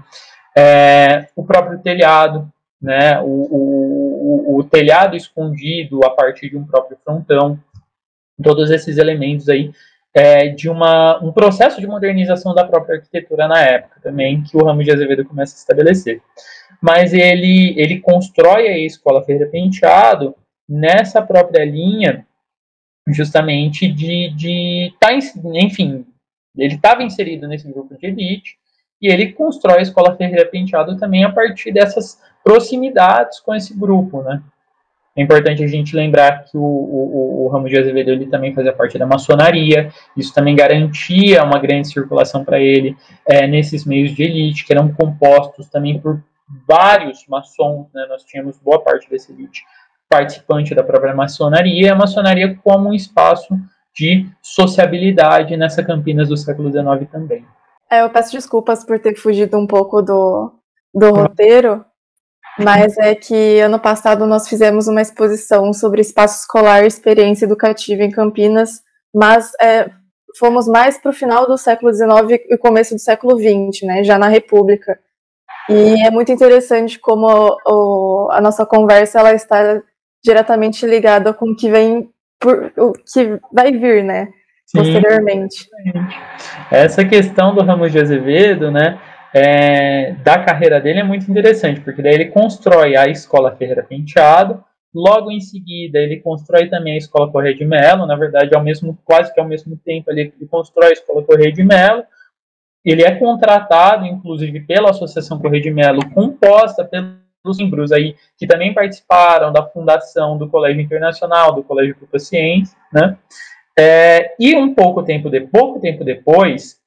É, 0.55 1.29
o 1.35 1.43
próprio 1.43 1.79
telhado, 1.79 2.47
né? 2.79 3.19
O, 3.21 3.25
o, 3.25 4.53
o, 4.53 4.59
o, 4.59 4.63
telhado 4.63 5.15
escondido 5.15 6.05
a 6.05 6.11
partir 6.11 6.51
de 6.51 6.57
um 6.57 6.63
próprio 6.63 6.95
frontão, 7.03 7.59
todos 8.43 8.69
esses 8.69 8.99
elementos 8.99 9.49
aí 9.49 9.71
é, 10.13 10.47
de 10.47 10.69
uma, 10.69 11.23
um 11.23 11.31
processo 11.31 11.79
de 11.79 11.87
modernização 11.87 12.53
da 12.53 12.65
própria 12.65 12.97
arquitetura 12.97 13.47
na 13.47 13.61
época 13.61 13.99
também, 14.01 14.43
que 14.43 14.57
o 14.57 14.63
Ramos 14.63 14.85
de 14.85 14.91
Azevedo 14.91 15.25
começa 15.25 15.55
a 15.55 15.59
estabelecer. 15.59 16.21
Mas 16.81 17.13
ele, 17.13 17.73
ele 17.79 17.99
constrói 17.99 18.67
a 18.67 18.77
Escola 18.77 19.23
Ferreira 19.23 19.49
Penteado 19.49 20.35
nessa 20.67 21.21
própria 21.21 21.63
linha, 21.65 22.25
justamente 23.07 23.87
de, 23.87 24.29
de 24.35 24.93
tá, 24.99 25.13
enfim, 25.13 26.05
ele 26.57 26.75
estava 26.75 27.03
inserido 27.03 27.47
nesse 27.47 27.71
grupo 27.71 27.95
de 27.97 28.07
elite, 28.07 28.57
e 29.01 29.07
ele 29.07 29.31
constrói 29.31 29.79
a 29.79 29.81
Escola 29.81 30.15
Ferreira 30.15 30.45
Penteado 30.45 30.97
também 30.97 31.23
a 31.23 31.31
partir 31.31 31.71
dessas 31.71 32.19
proximidades 32.43 33.39
com 33.39 33.53
esse 33.53 33.77
grupo, 33.77 34.23
né? 34.23 34.41
É 35.17 35.23
importante 35.23 35.63
a 35.63 35.67
gente 35.67 35.95
lembrar 35.95 36.43
que 36.43 36.55
o, 36.55 36.61
o, 36.61 37.45
o 37.45 37.47
Ramos 37.47 37.71
de 37.71 37.79
Azevedo 37.79 38.11
ele 38.11 38.27
também 38.27 38.53
fazia 38.53 38.71
parte 38.71 38.99
da 38.99 39.05
maçonaria, 39.07 39.91
isso 40.15 40.31
também 40.31 40.55
garantia 40.55 41.43
uma 41.43 41.57
grande 41.57 41.87
circulação 41.87 42.45
para 42.45 42.59
ele 42.59 42.95
é, 43.25 43.47
nesses 43.47 43.83
meios 43.83 44.11
de 44.11 44.21
elite, 44.21 44.63
que 44.63 44.71
eram 44.71 44.93
compostos 44.93 45.67
também 45.69 45.99
por 45.99 46.23
vários 46.67 47.25
maçons, 47.27 47.87
né? 47.93 48.05
nós 48.07 48.23
tínhamos 48.23 48.59
boa 48.59 48.79
parte 48.79 49.09
dessa 49.09 49.31
elite 49.31 49.63
participante 50.07 50.75
da 50.75 50.83
própria 50.83 51.15
maçonaria, 51.15 51.93
a 51.93 51.95
maçonaria 51.95 52.55
como 52.63 52.89
um 52.89 52.93
espaço 52.93 53.57
de 53.95 54.29
sociabilidade 54.41 55.57
nessa 55.57 55.83
Campinas 55.83 56.29
do 56.29 56.37
século 56.37 56.71
XIX 56.71 57.09
também. 57.11 57.43
É, 57.89 58.03
eu 58.03 58.09
peço 58.11 58.33
desculpas 58.33 58.85
por 58.85 58.99
ter 58.99 59.15
fugido 59.15 59.57
um 59.57 59.65
pouco 59.65 60.01
do, 60.03 60.51
do 60.93 61.09
roteiro, 61.11 61.83
mas 62.59 62.97
é 62.97 63.15
que 63.15 63.59
ano 63.59 63.79
passado 63.79 64.25
nós 64.25 64.47
fizemos 64.47 64.87
uma 64.87 65.01
exposição 65.01 65.71
sobre 65.73 66.01
espaço 66.01 66.41
escolar 66.41 66.83
e 66.83 66.87
experiência 66.87 67.45
educativa 67.45 68.03
em 68.03 68.11
Campinas, 68.11 68.81
mas 69.13 69.51
é, 69.61 69.89
fomos 70.37 70.67
mais 70.67 70.97
para 70.97 71.11
o 71.11 71.13
final 71.13 71.47
do 71.47 71.57
século 71.57 71.93
XIX 71.93 72.41
e 72.49 72.57
começo 72.57 72.95
do 72.95 72.99
século 72.99 73.37
XX, 73.37 73.83
né, 73.83 74.03
já 74.03 74.17
na 74.17 74.27
República. 74.27 74.99
E 75.69 76.05
é 76.05 76.11
muito 76.11 76.31
interessante 76.31 76.97
como 76.97 77.27
o, 77.65 78.29
a 78.31 78.39
nossa 78.39 78.65
conversa 78.65 79.19
ela 79.19 79.33
está 79.33 79.81
diretamente 80.23 80.85
ligada 80.85 81.33
com 81.33 81.51
o 81.51 81.55
que 81.55 81.69
vem 81.69 82.09
por, 82.39 82.71
o 82.77 82.93
que 82.93 83.39
vai 83.51 83.71
vir, 83.71 84.03
né? 84.03 84.29
Sim, 84.65 84.79
posteriormente. 84.79 85.67
Essa 86.69 87.05
questão 87.05 87.55
do 87.55 87.63
Ramos 87.63 87.91
de 87.91 87.99
Azevedo, 87.99 88.69
né? 88.69 88.99
É, 89.33 90.13
da 90.23 90.39
carreira 90.43 90.79
dele 90.79 90.99
é 90.99 91.03
muito 91.03 91.29
interessante, 91.29 91.81
porque 91.81 92.01
daí 92.01 92.13
ele 92.13 92.25
constrói 92.25 92.95
a 92.95 93.07
Escola 93.07 93.55
Ferreira 93.55 93.83
Penteado, 93.83 94.63
logo 94.93 95.31
em 95.31 95.39
seguida 95.39 95.99
ele 95.99 96.21
constrói 96.21 96.67
também 96.67 96.93
a 96.93 96.97
Escola 96.97 97.31
Correia 97.31 97.55
de 97.55 97.65
Melo, 97.65 98.05
na 98.05 98.15
verdade 98.15 98.55
ao 98.55 98.63
mesmo, 98.63 98.97
quase 99.03 99.33
que 99.33 99.39
ao 99.39 99.47
mesmo 99.47 99.77
tempo 99.77 100.09
ele, 100.09 100.33
ele 100.35 100.47
constrói 100.49 100.89
a 100.89 100.93
Escola 100.93 101.23
Correia 101.23 101.51
de 101.51 101.63
Melo, 101.63 102.03
ele 102.85 103.03
é 103.03 103.13
contratado, 103.15 104.05
inclusive, 104.05 104.61
pela 104.61 104.91
Associação 104.91 105.39
Correia 105.39 105.61
de 105.61 105.71
Melo, 105.71 106.09
composta 106.13 106.85
pelos 106.85 107.57
membros 107.57 107.91
aí 107.91 108.15
que 108.37 108.47
também 108.47 108.73
participaram 108.73 109.51
da 109.51 109.65
fundação 109.65 110.37
do 110.37 110.47
Colégio 110.47 110.81
Internacional, 110.81 111.53
do 111.53 111.63
Colégio 111.63 111.97
Grupo 111.97 112.17
Ciência, 112.17 112.77
né? 112.93 113.17
É, 113.77 114.33
e 114.39 114.55
um 114.55 114.73
pouco 114.73 115.03
tempo, 115.03 115.29
de, 115.29 115.41
pouco 115.41 115.79
tempo 115.79 116.03
depois, 116.03 116.77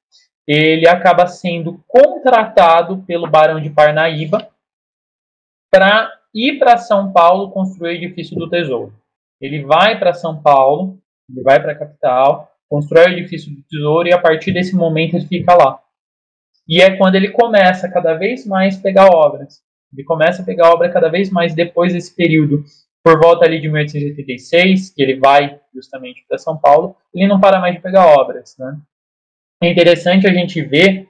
ele 0.47 0.89
acaba 0.89 1.27
sendo 1.27 1.83
contratado 1.87 3.03
pelo 3.07 3.31
Barão 3.31 3.61
de 3.61 3.71
Parnaíba 3.71 4.49
para 5.71 6.13
ir 6.35 6.59
para 6.59 6.79
São 6.79 7.13
Paulo 7.13 7.51
construir 7.51 7.91
o 7.91 8.05
edifício 8.05 8.37
do 8.37 8.49
Tesouro. 8.49 8.95
Ele 9.41 9.63
vai 9.63 9.99
para 9.99 10.13
São 10.13 10.41
Paulo, 10.41 10.99
ele 11.29 11.43
vai 11.43 11.61
para 11.61 11.73
a 11.73 11.79
capital, 11.79 12.51
constrói 12.69 13.07
o 13.07 13.19
edifício 13.19 13.51
do 13.55 13.63
Tesouro 13.63 14.09
e 14.09 14.13
a 14.13 14.21
partir 14.21 14.53
desse 14.53 14.75
momento 14.75 15.15
ele 15.17 15.27
fica 15.27 15.55
lá. 15.55 15.81
E 16.69 16.81
é 16.81 16.97
quando 16.97 17.15
ele 17.17 17.31
começa 17.31 17.91
cada 17.91 18.15
vez 18.15 18.47
mais 18.47 18.77
pegar 18.77 19.07
obras. 19.07 19.63
Ele 19.93 20.05
começa 20.05 20.43
a 20.43 20.45
pegar 20.45 20.71
obra 20.71 20.91
cada 20.91 21.09
vez 21.09 21.31
mais 21.31 21.55
depois 21.55 21.93
desse 21.93 22.15
período 22.15 22.65
por 23.03 23.19
volta 23.19 23.45
ali 23.45 23.61
de 23.61 23.69
1886, 23.69 24.91
que 24.91 25.03
ele 25.03 25.19
vai 25.19 25.59
justamente 25.75 26.25
para 26.29 26.39
São 26.39 26.57
Paulo, 26.59 26.95
ele 27.15 27.27
não 27.27 27.41
para 27.41 27.59
mais 27.59 27.75
de 27.75 27.81
pegar 27.81 28.07
obras. 28.07 28.57
Né? 28.59 28.79
É 29.63 29.69
interessante 29.69 30.27
a 30.27 30.33
gente 30.33 30.63
ver, 30.63 31.07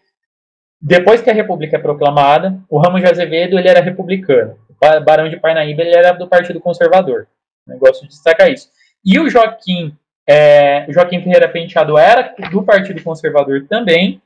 depois 0.80 1.22
que 1.22 1.30
a 1.30 1.34
República 1.34 1.76
é 1.76 1.80
proclamada, 1.80 2.58
o 2.68 2.78
Ramos 2.78 3.00
de 3.00 3.06
Azevedo 3.06 3.58
ele 3.58 3.68
era 3.68 3.80
republicano, 3.80 4.56
o 4.68 5.00
Barão 5.00 5.28
de 5.28 5.36
Parnaíba 5.36 5.82
ele 5.82 5.94
era 5.94 6.12
do 6.12 6.28
Partido 6.28 6.60
Conservador. 6.60 7.28
Negócio 7.66 8.02
de 8.02 8.08
destacar 8.08 8.50
isso. 8.50 8.68
E 9.04 9.20
o 9.20 9.30
Joaquim, 9.30 9.96
é, 10.26 10.86
Joaquim 10.88 11.22
Ferreira 11.22 11.48
Penteado 11.48 11.96
era 11.96 12.34
do 12.50 12.62
Partido 12.62 13.02
Conservador 13.02 13.66
também, 13.68 14.20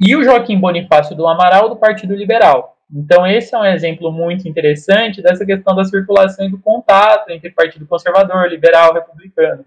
e 0.00 0.14
o 0.14 0.22
Joaquim 0.22 0.58
Bonifácio 0.58 1.16
do 1.16 1.26
Amaral 1.26 1.68
do 1.68 1.76
Partido 1.76 2.14
Liberal. 2.14 2.76
Então, 2.92 3.26
esse 3.26 3.54
é 3.54 3.58
um 3.58 3.64
exemplo 3.64 4.12
muito 4.12 4.48
interessante 4.48 5.22
dessa 5.22 5.44
questão 5.44 5.74
da 5.74 5.84
circulação 5.84 6.46
e 6.46 6.50
do 6.50 6.58
contato 6.58 7.30
entre 7.30 7.50
Partido 7.50 7.86
Conservador, 7.86 8.48
Liberal, 8.48 8.92
Republicano. 8.92 9.64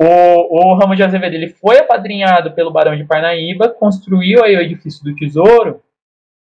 O, 0.00 0.04
o 0.04 0.74
Ramos 0.74 0.96
de 0.96 1.02
Azevedo 1.02 1.34
ele 1.34 1.48
foi 1.48 1.78
apadrinhado 1.78 2.52
pelo 2.52 2.70
Barão 2.70 2.96
de 2.96 3.04
Parnaíba, 3.04 3.68
construiu 3.68 4.44
aí 4.44 4.56
o 4.56 4.60
edifício 4.60 5.02
do 5.02 5.14
Tesouro, 5.14 5.82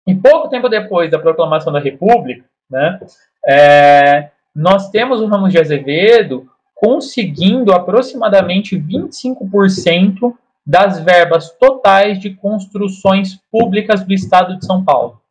e 0.06 0.14
pouco 0.14 0.50
tempo 0.50 0.68
depois 0.68 1.10
da 1.10 1.20
proclamação 1.20 1.72
da 1.72 1.80
República, 1.80 2.44
né, 2.70 3.00
é, 3.48 4.30
nós 4.54 4.90
temos 4.90 5.22
o 5.22 5.28
Ramos 5.28 5.52
de 5.52 5.60
Azevedo 5.60 6.50
conseguindo 6.76 7.74
aproximadamente 7.74 8.78
25% 8.78 10.34
das 10.66 11.00
verbas 11.00 11.50
totais 11.52 12.20
de 12.20 12.32
construções 12.32 13.40
públicas 13.50 14.04
do 14.04 14.14
Estado 14.14 14.58
de 14.58 14.66
São 14.66 14.84
Paulo. 14.84 15.22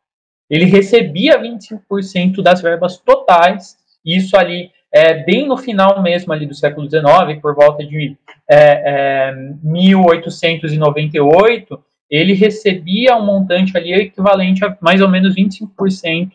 Ele 0.49 0.65
recebia 0.65 1.39
25% 1.39 2.41
das 2.41 2.61
verbas 2.61 2.97
totais, 2.97 3.77
isso 4.03 4.35
ali 4.35 4.71
é, 4.93 5.23
bem 5.23 5.47
no 5.47 5.57
final 5.57 6.01
mesmo 6.01 6.33
ali 6.33 6.45
do 6.45 6.55
século 6.55 6.89
XIX, 6.89 7.41
por 7.41 7.55
volta 7.55 7.85
de 7.85 8.17
é, 8.49 9.29
é, 9.29 9.35
1898, 9.63 11.83
ele 12.09 12.31
recebia 12.33 13.17
um 13.17 13.25
montante 13.25 13.77
ali 13.77 13.93
equivalente 13.93 14.63
a 14.63 14.77
mais 14.79 15.01
ou 15.01 15.09
menos 15.09 15.35
25% 15.35 16.31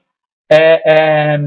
é, 0.51 0.83
é, 0.85 1.39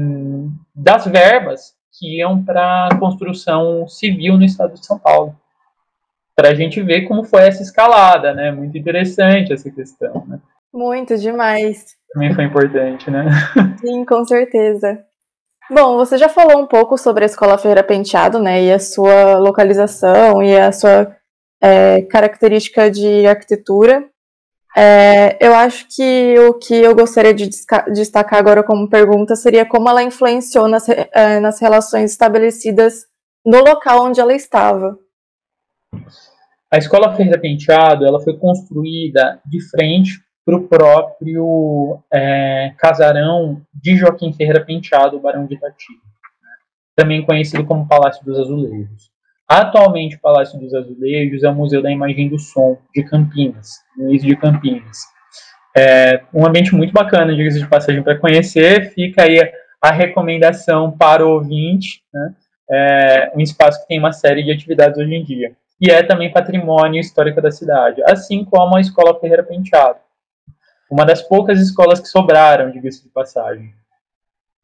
das 0.74 1.06
verbas 1.06 1.76
que 1.98 2.18
iam 2.18 2.44
para 2.44 2.88
a 2.88 2.98
construção 2.98 3.88
civil 3.88 4.36
no 4.36 4.44
estado 4.44 4.74
de 4.74 4.84
São 4.84 4.98
Paulo. 4.98 5.34
Para 6.34 6.50
a 6.50 6.54
gente 6.54 6.82
ver 6.82 7.02
como 7.02 7.22
foi 7.24 7.46
essa 7.46 7.62
escalada, 7.62 8.34
né? 8.34 8.50
Muito 8.50 8.76
interessante 8.76 9.52
essa 9.52 9.70
questão. 9.70 10.26
Né? 10.26 10.40
Muito 10.72 11.16
demais 11.16 11.96
também 12.16 12.34
foi 12.34 12.44
importante, 12.44 13.10
né? 13.10 13.26
Sim, 13.78 14.04
com 14.06 14.24
certeza. 14.24 15.04
Bom, 15.70 15.96
você 15.96 16.16
já 16.16 16.28
falou 16.28 16.62
um 16.62 16.66
pouco 16.66 16.96
sobre 16.96 17.24
a 17.24 17.26
Escola 17.26 17.58
Ferreira 17.58 17.82
Penteado, 17.82 18.38
né, 18.38 18.62
e 18.62 18.72
a 18.72 18.78
sua 18.78 19.36
localização 19.38 20.40
e 20.40 20.56
a 20.56 20.70
sua 20.70 21.16
é, 21.60 22.02
característica 22.02 22.88
de 22.88 23.26
arquitetura. 23.26 24.08
É, 24.76 25.36
eu 25.44 25.54
acho 25.54 25.86
que 25.88 26.38
o 26.38 26.54
que 26.54 26.74
eu 26.74 26.94
gostaria 26.94 27.34
de 27.34 27.48
destacar 27.92 28.38
agora 28.38 28.62
como 28.62 28.88
pergunta 28.88 29.34
seria 29.34 29.64
como 29.64 29.88
ela 29.88 30.02
influenciou 30.02 30.68
nas, 30.68 30.88
é, 30.88 31.40
nas 31.40 31.60
relações 31.60 32.12
estabelecidas 32.12 33.06
no 33.44 33.58
local 33.60 34.04
onde 34.04 34.20
ela 34.20 34.34
estava. 34.34 34.96
A 36.70 36.78
Escola 36.78 37.16
Ferreira 37.16 37.40
Penteado 37.40 38.04
ela 38.04 38.20
foi 38.20 38.36
construída 38.38 39.40
de 39.46 39.58
frente 39.70 40.25
para 40.46 40.56
o 40.56 40.68
próprio 40.68 41.98
é, 42.14 42.72
casarão 42.78 43.60
de 43.74 43.96
Joaquim 43.96 44.32
Ferreira 44.32 44.64
Penteado, 44.64 45.16
o 45.16 45.20
Barão 45.20 45.44
de 45.44 45.54
Itatiba, 45.54 45.98
né? 46.40 46.50
também 46.94 47.26
conhecido 47.26 47.64
como 47.64 47.88
Palácio 47.88 48.24
dos 48.24 48.38
Azulejos. 48.38 49.10
Atualmente, 49.48 50.14
o 50.14 50.20
Palácio 50.20 50.58
dos 50.60 50.72
Azulejos 50.72 51.42
é 51.42 51.48
o 51.48 51.54
Museu 51.54 51.82
da 51.82 51.90
Imagem 51.90 52.28
do 52.28 52.38
Som 52.38 52.78
de 52.94 53.02
Campinas, 53.02 53.70
no 53.96 54.16
de 54.16 54.36
Campinas. 54.36 54.98
É 55.76 56.22
um 56.32 56.46
ambiente 56.46 56.74
muito 56.74 56.92
bacana, 56.92 57.34
diga-se 57.34 57.58
de 57.58 57.68
passagem, 57.68 58.02
para 58.02 58.18
conhecer. 58.18 58.92
Fica 58.92 59.24
aí 59.24 59.38
a 59.82 59.90
recomendação 59.90 60.90
para 60.90 61.26
o 61.26 61.32
ouvinte, 61.32 62.02
né? 62.14 62.34
É 62.68 63.32
um 63.36 63.40
espaço 63.40 63.80
que 63.80 63.88
tem 63.88 63.98
uma 63.98 64.12
série 64.12 64.42
de 64.42 64.50
atividades 64.50 64.98
hoje 64.98 65.14
em 65.14 65.22
dia. 65.22 65.52
E 65.80 65.90
é 65.90 66.02
também 66.02 66.32
patrimônio 66.32 67.00
histórico 67.00 67.40
da 67.40 67.50
cidade, 67.50 68.02
assim 68.08 68.44
como 68.44 68.76
a 68.76 68.80
Escola 68.80 69.18
Ferreira 69.20 69.44
Penteado. 69.44 69.98
Uma 70.90 71.04
das 71.04 71.22
poucas 71.22 71.60
escolas 71.60 72.00
que 72.00 72.08
sobraram, 72.08 72.70
diga-se 72.70 73.02
de 73.02 73.08
passagem. 73.08 73.74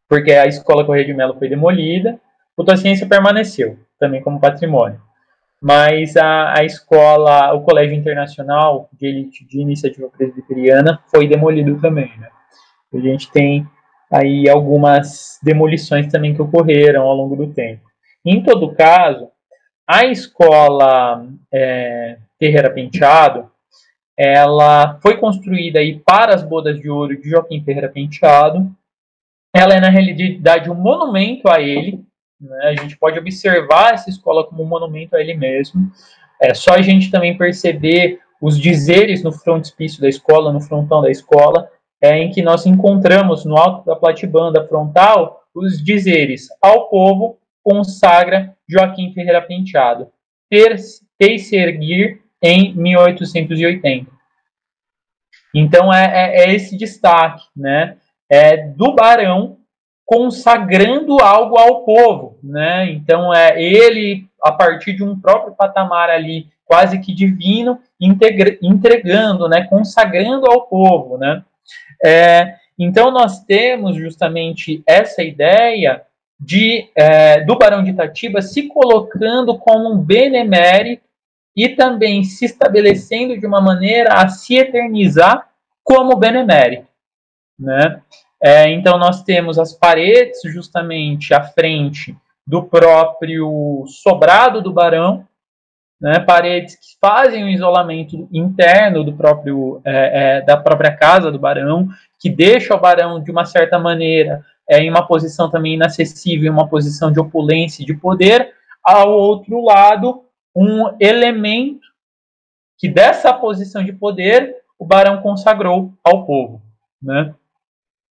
Porque 0.09 0.33
a 0.33 0.47
Escola 0.47 0.85
Correia 0.85 1.07
de 1.07 1.15
Melo 1.15 1.39
foi 1.39 1.49
demolida, 1.49 2.21
o 2.57 2.77
Ciência 2.77 3.07
permaneceu, 3.07 3.79
também 3.99 4.23
como 4.23 4.41
patrimônio 4.41 5.01
mas 5.63 6.17
a, 6.17 6.59
a 6.59 6.65
escola, 6.65 7.55
o 7.55 7.63
Colégio 7.63 7.95
Internacional 7.95 8.91
de 8.93 9.07
Elite 9.07 9.47
de 9.47 9.61
Iniciativa 9.61 10.09
Presbiteriana 10.09 11.01
foi 11.07 11.29
demolido 11.29 11.81
também, 11.81 12.11
né? 12.19 12.29
A 12.93 12.99
gente 12.99 13.31
tem 13.31 13.65
aí 14.11 14.49
algumas 14.49 15.39
demolições 15.41 16.09
também 16.09 16.35
que 16.35 16.43
ocorreram 16.43 17.03
ao 17.03 17.15
longo 17.15 17.37
do 17.37 17.55
tempo. 17.55 17.83
Em 18.27 18.43
todo 18.43 18.75
caso, 18.75 19.29
a 19.87 20.05
escola 20.05 21.25
é, 21.55 22.19
Ferreira 22.41 22.69
Penteado, 22.69 23.49
ela 24.23 24.99
foi 25.01 25.17
construída 25.17 25.81
aí 25.81 25.99
para 25.99 26.35
as 26.35 26.43
bodas 26.45 26.79
de 26.79 26.89
ouro 26.89 27.21
de 27.21 27.29
Joaquim 27.29 27.63
Ferreira 27.65 27.89
Penteado. 27.89 28.71
Ela 29.55 29.75
é 29.75 29.81
na 29.81 29.89
realidade 29.89 30.71
um 30.71 30.75
monumento 30.75 31.49
a 31.49 31.61
ele, 31.61 32.05
né? 32.41 32.69
A 32.69 32.81
gente 32.81 32.97
pode 32.97 33.19
observar 33.19 33.95
essa 33.95 34.09
escola 34.09 34.45
como 34.45 34.63
um 34.63 34.67
monumento 34.67 35.17
a 35.17 35.21
ele 35.21 35.35
mesmo. 35.35 35.91
É 36.41 36.55
só 36.55 36.75
a 36.75 36.83
gente 36.83 37.11
também 37.11 37.37
perceber 37.37 38.21
os 38.41 38.59
dizeres 38.59 39.23
no 39.23 39.33
frontispício 39.33 40.01
da 40.01 40.09
escola, 40.09 40.53
no 40.53 40.61
frontão 40.61 41.03
da 41.03 41.11
escola, 41.11 41.69
é, 42.01 42.19
em 42.19 42.31
que 42.31 42.43
nós 42.43 42.65
encontramos 42.65 43.45
no 43.45 43.57
alto 43.57 43.85
da 43.85 43.97
platibanda 43.97 44.67
frontal 44.67 45.43
os 45.55 45.83
dizeres 45.83 46.49
ao 46.61 46.89
povo 46.89 47.39
consagra 47.63 48.57
Joaquim 48.69 49.13
Ferreira 49.13 49.43
Penteado, 49.43 50.11
fez 50.49 51.01
se 51.19 51.57
erguer 51.57 52.21
em 52.43 52.75
1880. 52.75 54.11
Então 55.55 55.93
é, 55.93 56.05
é, 56.05 56.45
é, 56.45 56.55
esse 56.55 56.77
destaque, 56.77 57.45
né? 57.57 57.97
É 58.31 58.57
do 58.57 58.95
Barão 58.95 59.59
consagrando 60.05 61.23
algo 61.23 61.59
ao 61.59 61.85
povo, 61.85 62.38
né? 62.43 62.91
Então 62.91 63.33
é 63.33 63.62
ele 63.62 64.27
a 64.43 64.53
partir 64.53 64.95
de 64.95 65.05
um 65.05 65.19
próprio 65.19 65.55
patamar 65.55 66.11
ali 66.11 66.49
quase 66.65 66.99
que 66.99 67.15
divino 67.15 67.79
entregando, 68.01 69.49
né? 69.49 69.65
Consagrando 69.65 70.47
ao 70.47 70.62
povo, 70.62 71.19
né? 71.19 71.43
É, 72.05 72.55
então 72.79 73.11
nós 73.11 73.45
temos 73.45 73.97
justamente 73.97 74.83
essa 74.87 75.23
ideia 75.23 76.03
de 76.41 76.88
é, 76.97 77.41
do 77.43 77.57
Barão 77.57 77.85
de 77.85 77.91
Itatiba 77.91 78.43
se 78.43 78.62
colocando 78.69 79.57
como 79.59 79.93
um 79.93 79.99
benemérito 79.99 81.12
e 81.57 81.71
também 81.71 82.25
se 82.25 82.45
estabelecendo 82.45 83.38
de 83.38 83.47
uma 83.47 83.61
maneira 83.61 84.15
a 84.15 84.29
se 84.29 84.57
eternizar 84.57 85.49
como 85.83 86.17
benemérito, 86.17 86.87
né? 87.59 88.01
É, 88.43 88.69
então, 88.71 88.99
nós 88.99 89.23
temos 89.23 89.57
as 89.57 89.73
paredes 89.73 90.41
justamente 90.47 91.33
à 91.33 91.45
frente 91.45 92.17
do 92.45 92.65
próprio 92.65 93.85
sobrado 93.87 94.61
do 94.61 94.73
barão, 94.73 95.25
né, 96.01 96.19
paredes 96.19 96.75
que 96.75 96.99
fazem 97.01 97.45
o 97.45 97.49
isolamento 97.49 98.29
interno 98.33 99.05
do 99.05 99.12
próprio, 99.12 99.81
é, 99.85 100.38
é, 100.38 100.41
da 100.41 100.57
própria 100.57 100.91
casa 100.91 101.31
do 101.31 101.38
barão, 101.38 101.88
que 102.19 102.29
deixa 102.29 102.75
o 102.75 102.81
barão, 102.81 103.23
de 103.23 103.31
uma 103.31 103.45
certa 103.45 103.79
maneira, 103.79 104.45
é, 104.69 104.81
em 104.81 104.91
uma 104.91 105.07
posição 105.07 105.49
também 105.49 105.75
inacessível, 105.75 106.49
em 106.49 106.53
uma 106.53 106.67
posição 106.67 107.12
de 107.12 107.21
opulência 107.21 107.85
e 107.85 107.87
de 107.87 107.95
poder. 107.95 108.53
Ao 108.83 109.12
outro 109.12 109.65
lado, 109.65 110.25
um 110.55 110.97
elemento 111.01 111.81
que 112.79 112.88
dessa 112.88 113.33
posição 113.33 113.85
de 113.85 113.93
poder 113.93 114.57
o 114.79 114.85
barão 114.85 115.23
consagrou 115.23 115.93
ao 116.03 116.27
povo. 116.27 116.61
Né? 117.01 117.35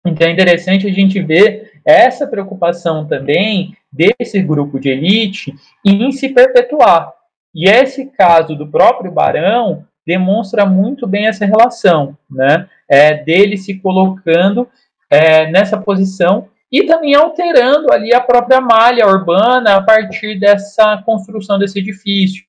Então 0.05 0.27
é 0.27 0.31
interessante 0.31 0.87
a 0.87 0.91
gente 0.91 1.21
ver 1.21 1.81
essa 1.85 2.25
preocupação 2.25 3.05
também 3.05 3.75
desse 3.91 4.41
grupo 4.41 4.79
de 4.79 4.89
elite 4.89 5.53
em 5.85 6.11
se 6.11 6.29
perpetuar. 6.29 7.13
E 7.53 7.69
esse 7.69 8.05
caso 8.07 8.55
do 8.55 8.67
próprio 8.67 9.11
Barão 9.11 9.85
demonstra 10.05 10.65
muito 10.65 11.05
bem 11.05 11.27
essa 11.27 11.45
relação, 11.45 12.17
né? 12.29 12.67
É, 12.89 13.13
dele 13.13 13.57
se 13.57 13.79
colocando 13.79 14.67
é, 15.09 15.51
nessa 15.51 15.77
posição 15.77 16.47
e 16.71 16.83
também 16.83 17.13
alterando 17.13 17.91
ali 17.91 18.13
a 18.13 18.21
própria 18.21 18.61
malha 18.61 19.05
urbana 19.05 19.75
a 19.75 19.81
partir 19.81 20.39
dessa 20.39 21.01
construção 21.05 21.59
desse 21.59 21.79
edifício. 21.79 22.43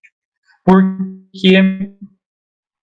Porque 0.64 1.92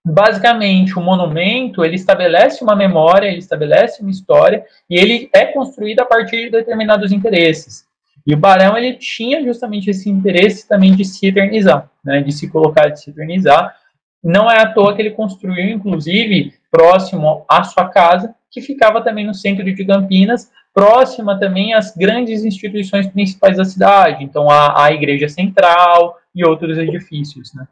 basicamente 0.05 0.97
o 0.97 1.01
monumento 1.01 1.83
ele 1.83 1.95
estabelece 1.95 2.63
uma 2.63 2.75
memória, 2.75 3.27
ele 3.27 3.39
estabelece 3.39 4.01
uma 4.01 4.11
história 4.11 4.65
e 4.89 4.97
ele 4.97 5.29
é 5.33 5.45
construído 5.45 6.01
a 6.01 6.05
partir 6.05 6.45
de 6.45 6.49
determinados 6.49 7.11
interesses. 7.11 7.87
E 8.27 8.33
o 8.33 8.37
Barão 8.37 8.77
ele 8.77 8.93
tinha 8.93 9.41
justamente 9.43 9.89
esse 9.89 10.09
interesse 10.09 10.67
também 10.67 10.93
de 10.93 11.05
se 11.05 11.25
eternizar, 11.27 11.89
né, 12.03 12.21
de 12.21 12.31
se 12.31 12.49
colocar, 12.49 12.89
de 12.89 13.01
se 13.01 13.09
eternizar. 13.09 13.75
Não 14.21 14.51
é 14.51 14.59
à 14.59 14.71
toa 14.71 14.93
que 14.93 15.01
ele 15.01 15.11
construiu, 15.11 15.69
inclusive, 15.69 16.53
próximo 16.69 17.45
à 17.47 17.63
sua 17.63 17.87
casa, 17.87 18.35
que 18.51 18.61
ficava 18.61 19.01
também 19.01 19.25
no 19.25 19.33
centro 19.33 19.63
de 19.63 19.85
Campinas, 19.85 20.51
próxima 20.79 21.37
também 21.37 21.73
às 21.73 21.93
grandes 21.93 22.45
instituições 22.45 23.05
principais 23.07 23.57
da 23.57 23.65
cidade, 23.65 24.23
então 24.23 24.49
a, 24.49 24.85
a 24.85 24.93
igreja 24.93 25.27
central 25.27 26.17
e 26.33 26.45
outros 26.45 26.77
edifícios, 26.77 27.53
né. 27.53 27.67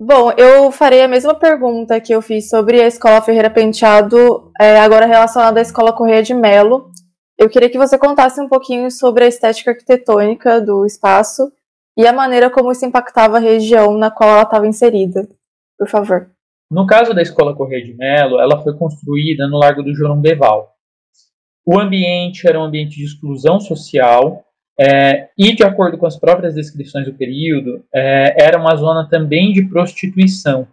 Bom, 0.00 0.32
eu 0.36 0.70
farei 0.70 1.02
a 1.02 1.08
mesma 1.08 1.34
pergunta 1.34 2.00
que 2.00 2.12
eu 2.12 2.22
fiz 2.22 2.48
sobre 2.48 2.80
a 2.80 2.86
Escola 2.86 3.22
Ferreira 3.22 3.50
Penteado, 3.50 4.50
é, 4.60 4.80
agora 4.80 5.06
relacionada 5.06 5.60
à 5.60 5.62
Escola 5.62 5.92
Correia 5.92 6.22
de 6.22 6.34
Melo. 6.34 6.90
Eu 7.38 7.48
queria 7.48 7.70
que 7.70 7.78
você 7.78 7.98
contasse 7.98 8.40
um 8.40 8.48
pouquinho 8.48 8.90
sobre 8.90 9.24
a 9.24 9.28
estética 9.28 9.70
arquitetônica 9.72 10.60
do 10.60 10.84
espaço 10.84 11.52
e 11.96 12.06
a 12.06 12.12
maneira 12.12 12.50
como 12.50 12.72
isso 12.72 12.84
impactava 12.84 13.36
a 13.36 13.40
região 13.40 13.96
na 13.96 14.10
qual 14.10 14.30
ela 14.30 14.42
estava 14.42 14.66
inserida. 14.66 15.28
Por 15.78 15.88
favor. 15.88 16.30
No 16.70 16.86
caso 16.86 17.14
da 17.14 17.22
Escola 17.22 17.54
Correia 17.54 17.84
de 17.84 17.94
Melo, 17.94 18.40
ela 18.40 18.60
foi 18.60 18.76
construída 18.76 19.46
no 19.46 19.58
Largo 19.58 19.82
do 19.82 19.94
Jorumbeval. 19.94 20.72
O 21.64 21.78
ambiente 21.78 22.46
era 22.46 22.58
um 22.58 22.64
ambiente 22.64 22.96
de 22.96 23.04
exclusão 23.04 23.60
social, 23.60 24.44
é, 24.78 25.28
e, 25.38 25.54
de 25.54 25.62
acordo 25.62 25.98
com 25.98 26.06
as 26.06 26.18
próprias 26.18 26.54
descrições 26.54 27.04
do 27.04 27.14
período, 27.14 27.84
é, 27.94 28.44
era 28.44 28.58
uma 28.58 28.74
zona 28.74 29.08
também 29.08 29.52
de 29.52 29.64
prostituição, 29.64 30.66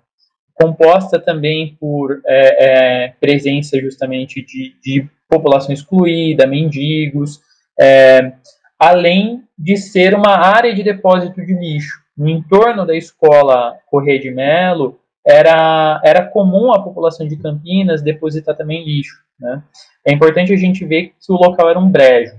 composta 0.53 1.19
também 1.19 1.77
por 1.79 2.21
é, 2.25 3.05
é 3.05 3.13
presença 3.19 3.79
justamente 3.79 4.43
de, 4.43 4.75
de, 4.81 5.09
população 5.29 5.71
excluída, 5.71 6.47
mendigos, 6.47 7.39
é, 7.79 8.33
além 8.79 9.43
de 9.55 9.77
ser 9.77 10.15
uma 10.15 10.35
área 10.35 10.73
de 10.73 10.81
depósito 10.81 11.45
de 11.45 11.53
lixo. 11.53 11.99
No 12.17 12.27
entorno 12.27 12.83
da 12.83 12.95
escola 12.95 13.77
Correia 13.91 14.19
de 14.19 14.31
Melo, 14.31 14.98
era, 15.25 16.01
era 16.03 16.25
comum 16.25 16.71
a 16.71 16.81
população 16.81 17.27
de 17.27 17.37
Campinas 17.37 18.01
depositar 18.01 18.55
também 18.55 18.85
lixo. 18.85 19.21
Né? 19.39 19.63
É 20.05 20.11
importante 20.11 20.53
a 20.53 20.57
gente 20.57 20.85
ver 20.85 21.07
que 21.07 21.31
o 21.31 21.35
local 21.35 21.69
era 21.69 21.79
um 21.79 21.89
brejo. 21.89 22.35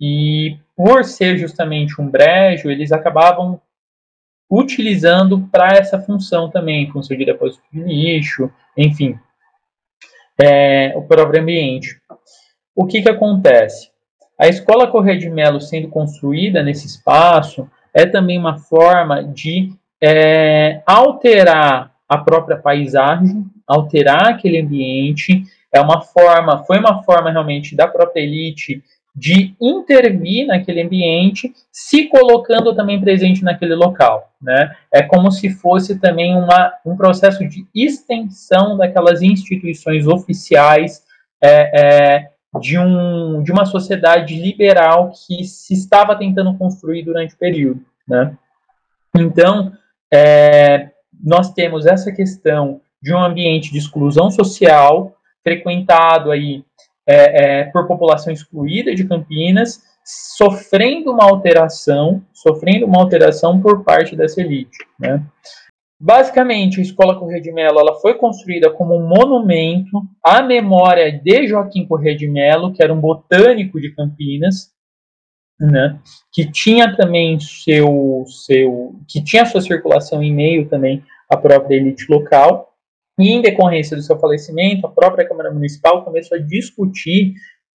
E 0.00 0.56
por 0.76 1.04
ser 1.04 1.36
justamente 1.38 2.00
um 2.00 2.08
brejo, 2.08 2.70
eles 2.70 2.92
acabavam 2.92 3.60
utilizando 4.50 5.48
para 5.50 5.68
essa 5.76 5.98
função 5.98 6.50
também, 6.50 6.90
função 6.90 7.16
de 7.16 7.24
depósito 7.24 7.62
de 7.72 7.80
lixo, 7.82 8.50
enfim, 8.76 9.18
é, 10.42 10.92
o 10.96 11.02
próprio 11.02 11.40
ambiente. 11.40 12.00
O 12.74 12.86
que, 12.86 13.00
que 13.00 13.08
acontece? 13.08 13.90
A 14.38 14.48
escola 14.48 14.90
Correia 14.90 15.18
de 15.18 15.30
Melo 15.30 15.60
sendo 15.60 15.88
construída 15.88 16.62
nesse 16.62 16.86
espaço 16.86 17.70
é 17.94 18.04
também 18.06 18.38
uma 18.38 18.58
forma 18.58 19.22
de 19.22 19.72
é, 20.02 20.82
alterar 20.84 21.91
a 22.12 22.18
própria 22.18 22.56
paisagem, 22.56 23.46
alterar 23.66 24.28
aquele 24.28 24.60
ambiente. 24.60 25.44
É 25.72 25.80
uma 25.80 26.02
forma, 26.02 26.64
foi 26.64 26.78
uma 26.78 27.02
forma 27.02 27.30
realmente 27.30 27.74
da 27.74 27.88
própria 27.88 28.20
elite 28.20 28.82
de 29.14 29.54
intervir 29.60 30.46
naquele 30.46 30.82
ambiente, 30.82 31.52
se 31.70 32.06
colocando 32.06 32.74
também 32.74 33.00
presente 33.00 33.44
naquele 33.44 33.74
local. 33.74 34.30
Né? 34.40 34.74
É 34.90 35.02
como 35.02 35.30
se 35.30 35.50
fosse 35.50 35.98
também 35.98 36.34
uma, 36.34 36.72
um 36.84 36.96
processo 36.96 37.46
de 37.46 37.66
extensão 37.74 38.76
daquelas 38.76 39.20
instituições 39.20 40.06
oficiais 40.06 41.02
é, 41.42 41.80
é, 41.80 42.30
de, 42.60 42.78
um, 42.78 43.42
de 43.42 43.52
uma 43.52 43.66
sociedade 43.66 44.40
liberal 44.40 45.10
que 45.10 45.44
se 45.44 45.74
estava 45.74 46.16
tentando 46.16 46.56
construir 46.56 47.02
durante 47.02 47.34
o 47.34 47.38
período. 47.38 47.84
Né? 48.08 48.34
Então, 49.14 49.72
é, 50.12 50.91
nós 51.22 51.52
temos 51.52 51.86
essa 51.86 52.12
questão 52.12 52.80
de 53.02 53.12
um 53.12 53.18
ambiente 53.18 53.72
de 53.72 53.78
exclusão 53.78 54.30
social, 54.30 55.16
frequentado 55.42 56.30
aí 56.30 56.64
é, 57.06 57.60
é, 57.60 57.64
por 57.64 57.86
população 57.86 58.32
excluída 58.32 58.94
de 58.94 59.04
Campinas, 59.04 59.82
sofrendo 60.04 61.12
uma 61.12 61.24
alteração, 61.24 62.22
sofrendo 62.32 62.86
uma 62.86 63.00
alteração 63.00 63.60
por 63.60 63.84
parte 63.84 64.16
dessa 64.16 64.40
elite, 64.40 64.78
né? 64.98 65.22
Basicamente, 66.04 66.80
a 66.80 66.82
Escola 66.82 67.16
Correia 67.16 67.40
de 67.40 67.52
Mello 67.52 67.78
ela 67.78 67.94
foi 68.00 68.14
construída 68.14 68.68
como 68.68 68.96
um 68.96 69.06
monumento 69.06 70.02
à 70.24 70.42
memória 70.42 71.12
de 71.12 71.46
Joaquim 71.46 71.86
Correia 71.86 72.16
de 72.16 72.26
Mello, 72.26 72.72
que 72.72 72.82
era 72.82 72.92
um 72.92 73.00
botânico 73.00 73.80
de 73.80 73.94
Campinas, 73.94 74.72
né, 75.66 75.98
que 76.32 76.50
tinha 76.50 76.96
também 76.96 77.38
seu, 77.38 78.24
seu, 78.26 78.96
que 79.08 79.22
tinha 79.22 79.46
sua 79.46 79.60
circulação 79.60 80.22
em 80.22 80.34
meio 80.34 80.68
também 80.68 81.02
à 81.30 81.36
própria 81.36 81.76
elite 81.76 82.06
local. 82.10 82.70
E 83.18 83.28
em 83.30 83.42
decorrência 83.42 83.96
do 83.96 84.02
seu 84.02 84.18
falecimento, 84.18 84.86
a 84.86 84.90
própria 84.90 85.28
Câmara 85.28 85.52
Municipal 85.52 86.04
começou 86.04 86.36
a 86.36 86.40
discutir 86.40 87.34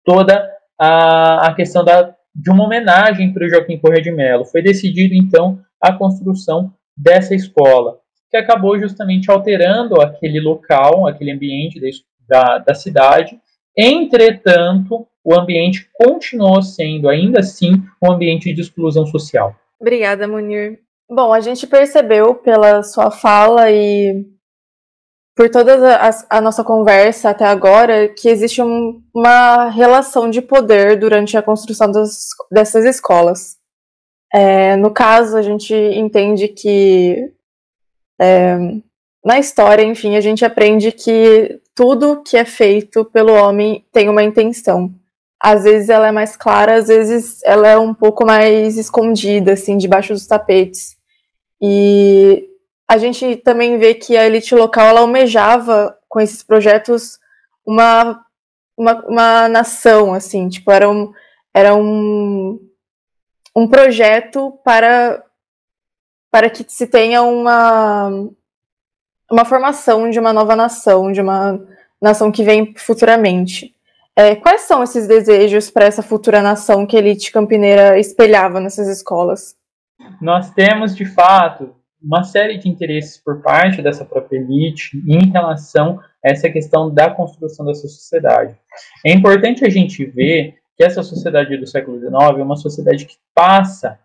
toda 0.05 0.49
a, 0.79 1.49
a 1.49 1.55
questão 1.55 1.85
da, 1.85 2.15
de 2.35 2.51
uma 2.51 2.65
homenagem 2.65 3.33
para 3.33 3.47
o 3.47 3.49
Joaquim 3.49 3.79
Correia 3.79 4.03
de 4.03 4.13
Mello. 4.13 4.45
Foi 4.45 4.63
decidido 4.63 5.15
então 5.15 5.59
a 5.81 5.93
construção 5.93 6.73
dessa 6.97 7.35
escola 7.35 7.99
que 8.31 8.37
acabou 8.37 8.79
justamente 8.79 9.31
alterando 9.31 10.01
aquele 10.01 10.41
local, 10.41 11.07
aquele 11.07 11.33
ambiente 11.33 11.81
da, 12.27 12.59
da 12.59 12.75
cidade. 12.75 13.39
Entretanto, 13.77 15.07
o 15.25 15.35
ambiente 15.35 15.89
continuou 15.93 16.63
sendo, 16.63 17.09
ainda 17.09 17.41
assim, 17.41 17.83
um 18.03 18.11
ambiente 18.11 18.53
de 18.53 18.61
exclusão 18.61 19.07
social. 19.07 19.55
Obrigada, 19.81 20.27
Munir. 20.27 20.81
Bom, 21.11 21.33
a 21.33 21.41
gente 21.41 21.67
percebeu 21.67 22.35
pela 22.35 22.83
sua 22.83 23.11
fala 23.11 23.71
e 23.71 24.27
por 25.35 25.51
toda 25.51 25.97
a, 25.97 26.11
a 26.39 26.41
nossa 26.41 26.63
conversa 26.63 27.31
até 27.31 27.45
agora 27.45 28.09
que 28.09 28.29
existe 28.29 28.63
um, 28.63 29.03
uma 29.15 29.69
relação 29.71 30.31
de 30.31 30.43
poder 30.43 30.99
durante 30.99 31.37
a 31.37 31.43
construção 31.43 31.91
das, 31.91 32.29
dessas 32.51 32.85
escolas. 32.85 33.57
É, 34.33 34.77
no 34.77 34.91
caso, 34.91 35.37
a 35.37 35.43
gente 35.43 35.75
entende 35.75 36.49
que 36.49 37.33
é, 38.21 38.57
na 39.25 39.39
história, 39.39 39.83
enfim, 39.83 40.17
a 40.17 40.21
gente 40.21 40.45
aprende 40.45 40.91
que 40.93 41.61
tudo 41.75 42.23
que 42.23 42.37
é 42.37 42.45
feito 42.45 43.05
pelo 43.05 43.33
homem 43.33 43.85
tem 43.93 44.09
uma 44.09 44.23
intenção. 44.23 44.95
Às 45.43 45.65
vezes 45.65 45.89
ela 45.89 46.07
é 46.07 46.13
mais 46.13 46.37
clara, 46.37 46.77
às 46.77 46.87
vezes 46.87 47.43
ela 47.45 47.67
é 47.67 47.77
um 47.77 47.93
pouco 47.93 48.25
mais 48.25 48.79
escondida, 48.79 49.55
assim, 49.55 49.77
debaixo 49.77 50.13
dos 50.13 50.27
tapetes. 50.27 50.97
E 51.61 52.49
a 52.89 52.97
gente 52.97 53.37
também 53.37 53.79
vê 53.79 53.95
que 53.95 54.17
a 54.17 54.25
elite 54.27 54.55
local 54.55 54.87
ela 54.87 55.01
almejava 55.01 55.97
com 56.09 56.21
esses 56.21 56.43
projetos 56.43 57.19
uma, 57.67 58.25
uma, 58.77 59.07
uma 59.07 59.49
nação, 59.49 60.15
assim, 60.15 60.49
tipo, 60.49 60.71
era 60.71 60.89
um, 60.89 61.13
era 61.55 61.75
um, 61.75 62.61
um 63.57 63.67
projeto 63.67 64.53
para 64.65 65.25
para 66.31 66.49
que 66.49 66.65
se 66.67 66.87
tenha 66.87 67.23
uma, 67.23 68.09
uma 69.31 69.45
formação 69.45 70.09
de 70.09 70.19
uma 70.19 70.33
nova 70.33 70.57
nação, 70.57 71.13
de 71.13 71.21
uma 71.21 71.61
nação 72.01 72.33
que 72.33 72.43
vem 72.43 72.75
futuramente. 72.75 73.72
É, 74.17 74.37
quais 74.37 74.63
são 74.63 74.83
esses 74.83 75.09
desejos 75.09 75.71
para 75.71 75.87
essa 75.87 76.03
futura 76.03 76.43
nação 76.43 76.87
que 76.87 76.97
a 76.97 76.99
elite 76.99 77.33
campineira 77.33 77.99
espelhava 77.99 78.61
nessas 78.61 78.89
escolas? 78.89 79.57
Nós 80.21 80.51
temos, 80.51 80.95
de 80.95 81.07
fato, 81.07 81.75
uma 82.03 82.23
série 82.25 82.59
de 82.59 82.69
interesses 82.69 83.17
por 83.17 83.41
parte 83.41 83.81
dessa 83.81 84.05
própria 84.05 84.39
elite 84.39 85.03
em 85.09 85.31
relação 85.31 86.01
a 86.25 86.31
essa 86.31 86.51
questão 86.51 86.93
da 86.93 87.11
construção 87.11 87.65
dessa 87.65 87.89
sociedade. 87.89 88.55
É 89.07 89.13
importante 89.13 89.65
a 89.65 89.71
gente 89.71 90.05
ver 90.05 90.57
que 90.77 90.85
essa 90.85 91.03
sociedade 91.03 91.57
do 91.57 91.67
século 91.67 91.99
XIX 91.99 92.13
é 92.39 92.43
uma 92.43 92.57
sociedade 92.57 93.07
que 93.07 93.17
passa 93.35 93.99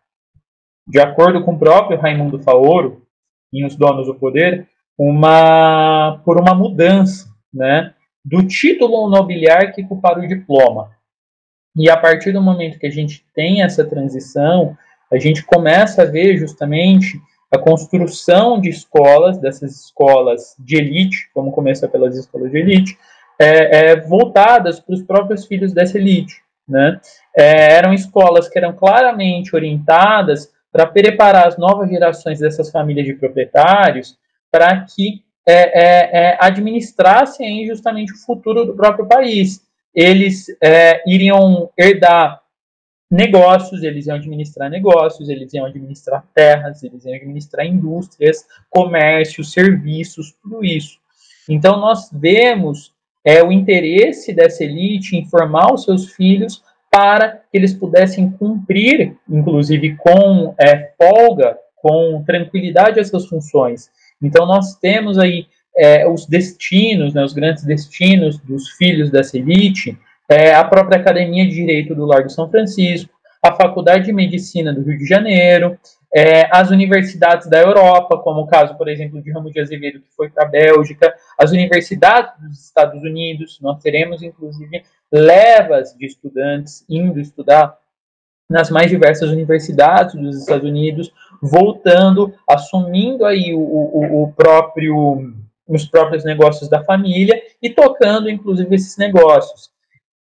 de 0.87 0.99
acordo 0.99 1.43
com 1.43 1.53
o 1.53 1.59
próprio 1.59 1.99
Raimundo 1.99 2.39
Faoro, 2.39 3.05
em 3.51 3.65
Os 3.65 3.75
Donos 3.75 4.07
do 4.07 4.15
Poder, 4.15 4.67
uma, 4.97 6.21
por 6.23 6.39
uma 6.39 6.53
mudança 6.53 7.27
né, 7.53 7.93
do 8.27 8.45
título 8.45 9.09
nobiliárquico 9.09 10.01
para 10.01 10.19
o 10.19 10.27
diploma. 10.27 10.91
E 11.77 11.89
a 11.89 11.95
partir 11.95 12.33
do 12.33 12.41
momento 12.41 12.77
que 12.77 12.87
a 12.87 12.91
gente 12.91 13.25
tem 13.33 13.61
essa 13.61 13.85
transição, 13.85 14.77
a 15.09 15.17
gente 15.17 15.45
começa 15.45 16.01
a 16.01 16.05
ver 16.05 16.37
justamente 16.37 17.21
a 17.49 17.57
construção 17.57 18.59
de 18.59 18.67
escolas, 18.67 19.37
dessas 19.37 19.85
escolas 19.85 20.55
de 20.59 20.75
elite, 20.75 21.29
como 21.33 21.53
começa 21.53 21.87
pelas 21.87 22.17
escolas 22.17 22.51
de 22.51 22.57
elite, 22.57 22.97
é, 23.39 23.91
é, 23.91 23.95
voltadas 24.01 24.81
para 24.81 24.95
os 24.95 25.03
próprios 25.03 25.45
filhos 25.45 25.71
dessa 25.71 25.97
elite. 25.97 26.35
Né? 26.67 26.99
É, 27.33 27.75
eram 27.75 27.93
escolas 27.93 28.49
que 28.49 28.57
eram 28.57 28.73
claramente 28.73 29.55
orientadas 29.55 30.51
para 30.69 30.85
preparar 30.85 31.47
as 31.47 31.57
novas 31.57 31.89
gerações 31.89 32.39
dessas 32.39 32.69
famílias 32.69 33.05
de 33.05 33.13
proprietários 33.13 34.17
para 34.51 34.81
que 34.81 35.23
é, 35.47 35.53
é, 35.53 36.09
é, 36.11 36.37
administrassem 36.41 37.65
justamente 37.65 38.11
o 38.11 38.17
futuro 38.17 38.65
do 38.65 38.75
próprio 38.75 39.07
país. 39.07 39.61
Eles 39.95 40.45
é, 40.61 41.01
iriam 41.09 41.69
herdar 41.77 42.41
negócios, 43.09 43.81
eles 43.81 44.05
iam 44.07 44.17
administrar 44.17 44.69
negócios, 44.69 45.29
eles 45.29 45.53
iam 45.53 45.65
administrar 45.65 46.25
terras, 46.35 46.83
eles 46.83 47.05
iam 47.05 47.15
administrar 47.15 47.65
indústrias, 47.65 48.45
comércio, 48.69 49.43
serviços, 49.43 50.35
tudo 50.43 50.65
isso. 50.65 50.99
Então 51.49 51.79
nós 51.79 52.09
vemos 52.11 52.93
é, 53.23 53.41
o 53.41 53.51
interesse 53.51 54.33
dessa 54.33 54.65
elite 54.65 55.15
em 55.15 55.25
formar 55.25 55.73
os 55.73 55.85
seus 55.85 56.11
filhos 56.11 56.61
para 56.91 57.29
que 57.29 57.57
eles 57.57 57.73
pudessem 57.73 58.29
cumprir, 58.31 59.15
inclusive 59.29 59.95
com 59.95 60.53
é, 60.59 60.91
folga, 60.97 61.57
com 61.75 62.21
tranquilidade, 62.25 62.99
essas 62.99 63.25
funções. 63.27 63.89
Então, 64.21 64.45
nós 64.45 64.75
temos 64.75 65.17
aí 65.17 65.47
é, 65.77 66.07
os 66.07 66.25
destinos, 66.25 67.13
né, 67.13 67.23
os 67.23 67.33
grandes 67.33 67.63
destinos 67.63 68.39
dos 68.39 68.69
filhos 68.71 69.11
dessa 69.11 69.37
elite, 69.37 69.97
é, 70.29 70.53
a 70.53 70.63
própria 70.63 70.99
Academia 70.99 71.45
de 71.45 71.53
Direito 71.53 71.95
do 71.95 72.05
Largo 72.05 72.29
São 72.29 72.49
Francisco, 72.49 73.11
a 73.41 73.53
Faculdade 73.55 74.05
de 74.05 74.13
Medicina 74.13 74.73
do 74.73 74.81
Rio 74.81 74.97
de 74.97 75.05
Janeiro, 75.05 75.77
é, 76.13 76.49
as 76.51 76.71
universidades 76.71 77.47
da 77.47 77.61
Europa, 77.61 78.17
como 78.17 78.41
o 78.41 78.47
caso, 78.47 78.75
por 78.75 78.87
exemplo, 78.87 79.21
de 79.21 79.31
Ramos 79.31 79.53
de 79.53 79.59
Azevedo, 79.59 79.99
que 79.99 80.15
foi 80.15 80.29
para 80.29 80.45
a 80.45 80.49
Bélgica, 80.49 81.13
as 81.37 81.51
universidades 81.51 82.31
dos 82.41 82.65
Estados 82.65 83.01
Unidos, 83.03 83.59
nós 83.61 83.81
teremos, 83.81 84.23
inclusive, 84.23 84.83
levas 85.11 85.93
de 85.93 86.05
estudantes 86.05 86.83
indo 86.89 87.19
estudar 87.19 87.77
nas 88.49 88.69
mais 88.69 88.89
diversas 88.89 89.29
universidades 89.29 90.15
dos 90.15 90.37
Estados 90.37 90.67
Unidos, 90.67 91.11
voltando, 91.41 92.33
assumindo 92.49 93.25
aí 93.25 93.53
o, 93.53 93.59
o, 93.59 94.23
o 94.23 94.33
próprio 94.33 95.33
os 95.67 95.85
próprios 95.85 96.23
negócios 96.23 96.69
da 96.69 96.83
família 96.83 97.41
e 97.61 97.69
tocando, 97.69 98.29
inclusive, 98.29 98.73
esses 98.73 98.97
negócios. 98.97 99.69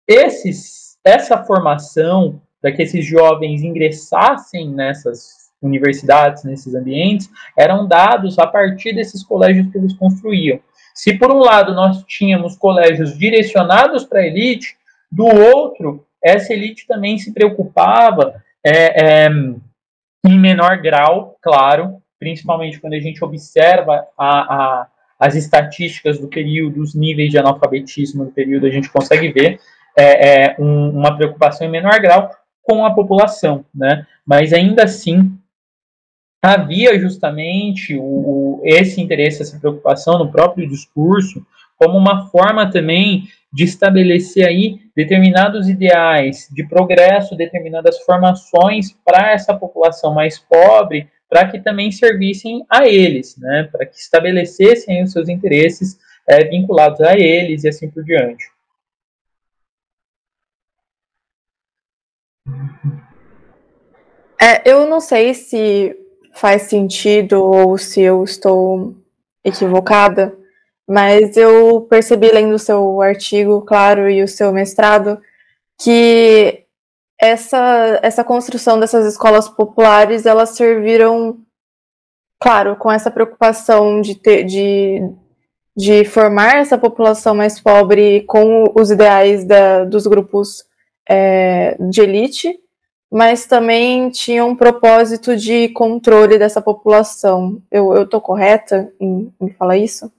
Esses, 0.09 0.97
essa 1.05 1.45
formação 1.45 2.41
para 2.61 2.73
que 2.73 2.83
esses 2.83 3.05
jovens 3.05 3.63
ingressassem 3.63 4.71
nessas 4.71 5.51
universidades, 5.61 6.45
nesses 6.45 6.75
ambientes, 6.75 7.31
eram 7.59 7.87
dados 7.87 8.39
a 8.39 8.47
partir 8.47 8.95
desses 8.95 9.23
colégios 9.23 9.71
que 9.71 9.77
eles 9.77 9.93
construíam. 9.95 10.61
Se 10.95 11.19
por 11.19 11.31
um 11.31 11.41
lado 11.41 11.75
nós 11.75 12.03
tínhamos 12.05 12.57
colégios 12.57 13.19
direcionados 13.19 14.05
para 14.05 14.21
a 14.21 14.27
elite, 14.27 14.77
do 15.11 15.27
outro, 15.27 16.04
essa 16.25 16.53
elite 16.53 16.87
também 16.87 17.19
se 17.19 17.33
preocupava 17.33 18.43
é, 18.65 19.27
é, 19.27 19.29
em 20.27 20.39
menor 20.39 20.81
grau, 20.81 21.37
claro, 21.43 22.03
principalmente 22.19 22.81
quando 22.81 22.95
a 22.95 23.01
gente 23.01 23.23
observa 23.23 24.07
a, 24.17 24.55
a, 24.55 24.87
as 25.19 25.35
estatísticas 25.35 26.19
do 26.19 26.29
período, 26.29 26.81
os 26.81 26.95
níveis 26.95 27.31
de 27.31 27.39
analfabetismo 27.39 28.25
do 28.25 28.31
período, 28.31 28.67
a 28.67 28.71
gente 28.71 28.91
consegue 28.91 29.31
ver 29.31 29.61
é, 29.97 30.47
é 30.47 30.57
um, 30.59 30.91
uma 30.91 31.15
preocupação 31.15 31.67
em 31.67 31.71
menor 31.71 32.01
grau 32.01 32.31
com 32.63 32.85
a 32.87 32.95
população, 32.95 33.65
né? 33.75 34.07
Mas 34.27 34.53
ainda 34.53 34.85
assim 34.85 35.39
havia 36.43 36.99
justamente 36.99 37.97
o, 37.99 38.61
esse 38.65 39.01
interesse, 39.01 39.43
essa 39.43 39.59
preocupação 39.59 40.19
no 40.19 40.31
próprio 40.31 40.69
discurso, 40.69 41.47
como 41.77 41.97
uma 41.97 42.27
forma 42.29 42.71
também 42.71 43.29
de 43.55 43.63
estabelecer 43.63 44.45
aí 44.45 44.81
determinados 44.97 45.69
ideais 45.69 46.49
de 46.53 46.67
progresso, 46.67 47.37
determinadas 47.37 48.01
formações 48.01 48.93
para 49.05 49.31
essa 49.31 49.55
população 49.55 50.13
mais 50.13 50.41
pobre, 50.41 51.09
para 51.29 51.49
que 51.49 51.61
também 51.61 51.93
servissem 51.93 52.67
a 52.69 52.89
eles, 52.89 53.37
né, 53.39 53.69
para 53.71 53.87
que 53.87 53.97
estabelecessem 53.97 55.05
os 55.05 55.13
seus 55.13 55.29
interesses 55.29 55.97
é, 56.29 56.45
vinculados 56.45 57.01
a 57.01 57.17
eles 57.17 57.63
e 57.63 57.69
assim 57.69 57.89
por 57.89 58.03
diante. 58.03 58.45
É, 64.41 64.69
eu 64.69 64.89
não 64.89 64.99
sei 64.99 65.33
se 65.33 65.97
faz 66.33 66.63
sentido 66.63 67.41
ou 67.41 67.79
se 67.79 68.01
eu 68.01 68.25
estou 68.25 68.97
equivocada, 69.45 70.37
mas 70.89 71.37
eu 71.37 71.83
percebi 71.83 72.31
lendo 72.31 72.55
o 72.55 72.59
seu 72.59 73.01
artigo, 73.01 73.63
claro, 73.63 74.09
e 74.11 74.23
o 74.23 74.29
seu 74.29 74.53
mestrado, 74.53 75.21
que 75.81 76.65
essa, 77.19 78.01
essa 78.03 78.25
construção 78.25 78.79
dessas 78.79 79.07
escolas 79.07 79.49
populares, 79.49 80.27
elas 80.27 80.51
serviram, 80.51 81.39
claro, 82.41 82.77
com 82.77 82.91
essa 82.91 83.11
preocupação 83.11 84.01
de, 84.01 84.15
ter, 84.15 84.45
de, 84.45 85.01
de 85.77 86.05
formar 86.05 86.57
essa 86.57 86.77
população 86.77 87.35
mais 87.35 87.59
pobre 87.61 88.23
com 88.23 88.65
os 88.75 88.91
ideais 88.91 89.45
da, 89.45 89.85
dos 89.85 90.07
grupos 90.07 90.65
é, 91.09 91.77
de 91.89 92.03
elite, 92.03 92.59
mas 93.11 93.47
também 93.47 94.11
tinha 94.11 94.45
um 94.45 94.57
propósito 94.57 95.37
de 95.37 95.69
controle 95.69 96.37
dessa 96.37 96.61
população. 96.61 97.63
Eu 97.71 98.03
estou 98.03 98.21
correta 98.21 98.93
em, 99.01 99.33
em 99.41 99.49
falar 99.51 99.77
isso? 99.77 100.13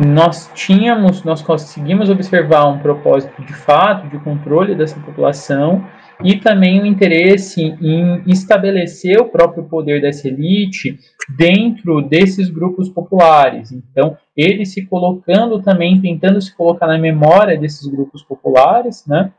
Nós 0.00 0.50
tínhamos, 0.54 1.22
nós 1.22 1.42
conseguimos 1.42 2.08
observar 2.08 2.66
um 2.66 2.78
propósito 2.78 3.42
de 3.42 3.52
fato 3.52 4.08
de 4.08 4.18
controle 4.18 4.74
dessa 4.74 4.98
população 4.98 5.84
e 6.24 6.36
também 6.36 6.80
o 6.80 6.86
interesse 6.86 7.62
em 7.62 8.22
estabelecer 8.26 9.20
o 9.20 9.28
próprio 9.28 9.64
poder 9.64 10.00
dessa 10.00 10.28
elite 10.28 10.98
dentro 11.36 12.00
desses 12.00 12.48
grupos 12.48 12.88
populares. 12.88 13.70
Então, 13.70 14.16
ele 14.36 14.64
se 14.64 14.86
colocando 14.86 15.60
também, 15.60 16.00
tentando 16.00 16.40
se 16.40 16.54
colocar 16.56 16.86
na 16.86 16.98
memória 16.98 17.58
desses 17.58 17.86
grupos 17.86 18.22
populares, 18.22 19.04
né? 19.06 19.30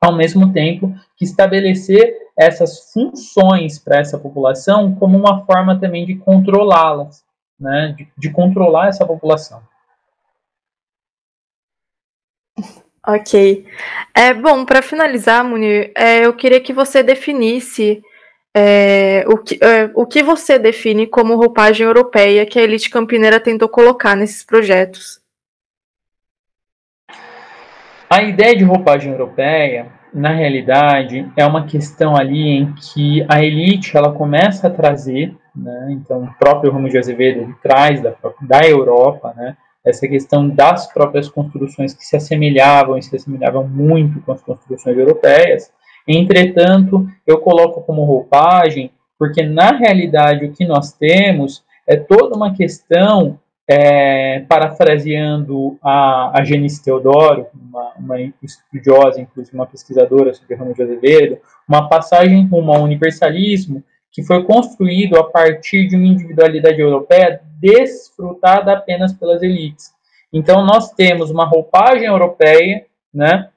ao 0.00 0.14
mesmo 0.14 0.52
tempo 0.52 0.92
que 1.16 1.24
estabelecer 1.24 2.14
essas 2.36 2.92
funções 2.92 3.78
para 3.78 3.98
essa 3.98 4.18
população 4.18 4.94
como 4.94 5.18
uma 5.18 5.44
forma 5.44 5.78
também 5.78 6.06
de 6.06 6.16
controlá-las, 6.16 7.24
né, 7.58 7.94
de, 7.96 8.08
de, 8.16 8.30
controlar 8.30 8.88
essa 8.88 9.06
população. 9.06 9.62
Ok. 13.06 13.66
É 14.14 14.34
bom 14.34 14.64
para 14.64 14.82
finalizar, 14.82 15.42
Munir, 15.44 15.92
é, 15.94 16.26
eu 16.26 16.34
queria 16.34 16.60
que 16.60 16.72
você 16.72 17.02
definisse 17.02 18.02
é, 18.54 19.24
o, 19.26 19.38
que, 19.38 19.58
é, 19.62 19.90
o 19.94 20.04
que 20.04 20.22
você 20.22 20.58
define 20.58 21.06
como 21.06 21.36
roupagem 21.36 21.86
europeia 21.86 22.44
que 22.44 22.58
a 22.58 22.62
elite 22.62 22.90
campineira 22.90 23.38
tentou 23.38 23.68
colocar 23.68 24.16
nesses 24.16 24.44
projetos. 24.44 25.20
A 28.10 28.22
ideia 28.22 28.56
de 28.56 28.64
roupagem 28.64 29.12
europeia, 29.12 29.92
na 30.12 30.30
realidade, 30.32 31.30
é 31.36 31.44
uma 31.44 31.66
questão 31.66 32.16
ali 32.16 32.48
em 32.48 32.74
que 32.74 33.24
a 33.28 33.44
elite 33.44 33.96
ela 33.96 34.12
começa 34.12 34.66
a 34.66 34.70
trazer, 34.70 35.36
né, 35.58 35.88
então 35.90 36.24
o 36.24 36.34
próprio 36.38 36.72
Ramos 36.72 36.92
de 36.92 36.98
Azevedo 36.98 37.54
traz 37.62 38.00
da, 38.00 38.14
da 38.40 38.60
Europa, 38.66 39.34
né, 39.36 39.56
essa 39.84 40.06
questão 40.06 40.48
das 40.48 40.92
próprias 40.92 41.28
construções 41.28 41.94
que 41.94 42.04
se 42.04 42.16
assemelhavam 42.16 42.98
e 42.98 43.02
se 43.02 43.14
assemelhavam 43.14 43.66
muito 43.66 44.20
com 44.20 44.32
as 44.32 44.42
construções 44.42 44.96
europeias. 44.96 45.72
Entretanto, 46.06 47.06
eu 47.26 47.38
coloco 47.38 47.82
como 47.82 48.04
roupagem, 48.04 48.90
porque 49.18 49.42
na 49.42 49.72
realidade 49.72 50.44
o 50.44 50.52
que 50.52 50.66
nós 50.66 50.92
temos 50.92 51.64
é 51.86 51.96
toda 51.96 52.36
uma 52.36 52.54
questão 52.54 53.38
é, 53.68 54.40
parafraseando 54.48 55.78
a, 55.82 56.40
a 56.40 56.44
Genice 56.44 56.82
Teodoro, 56.82 57.46
uma, 57.54 57.92
uma 57.98 58.16
estudiosa, 58.42 59.20
inclusive 59.20 59.54
uma 59.54 59.66
pesquisadora 59.66 60.32
sobre 60.32 60.54
Ramos 60.54 60.74
de 60.74 60.82
Azevedo, 60.82 61.38
uma 61.68 61.86
passagem 61.88 62.46
rumo 62.46 62.72
ao 62.72 62.82
universalismo 62.82 63.84
que 64.18 64.24
foi 64.24 64.42
construído 64.42 65.16
a 65.16 65.30
partir 65.30 65.86
de 65.86 65.94
uma 65.94 66.08
individualidade 66.08 66.80
europeia 66.80 67.40
desfrutada 67.60 68.72
apenas 68.72 69.12
pelas 69.12 69.44
elites. 69.44 69.94
Então, 70.32 70.66
nós 70.66 70.90
temos 70.90 71.30
uma 71.30 71.44
roupagem 71.44 72.08
europeia, 72.08 72.84
né? 73.14 73.48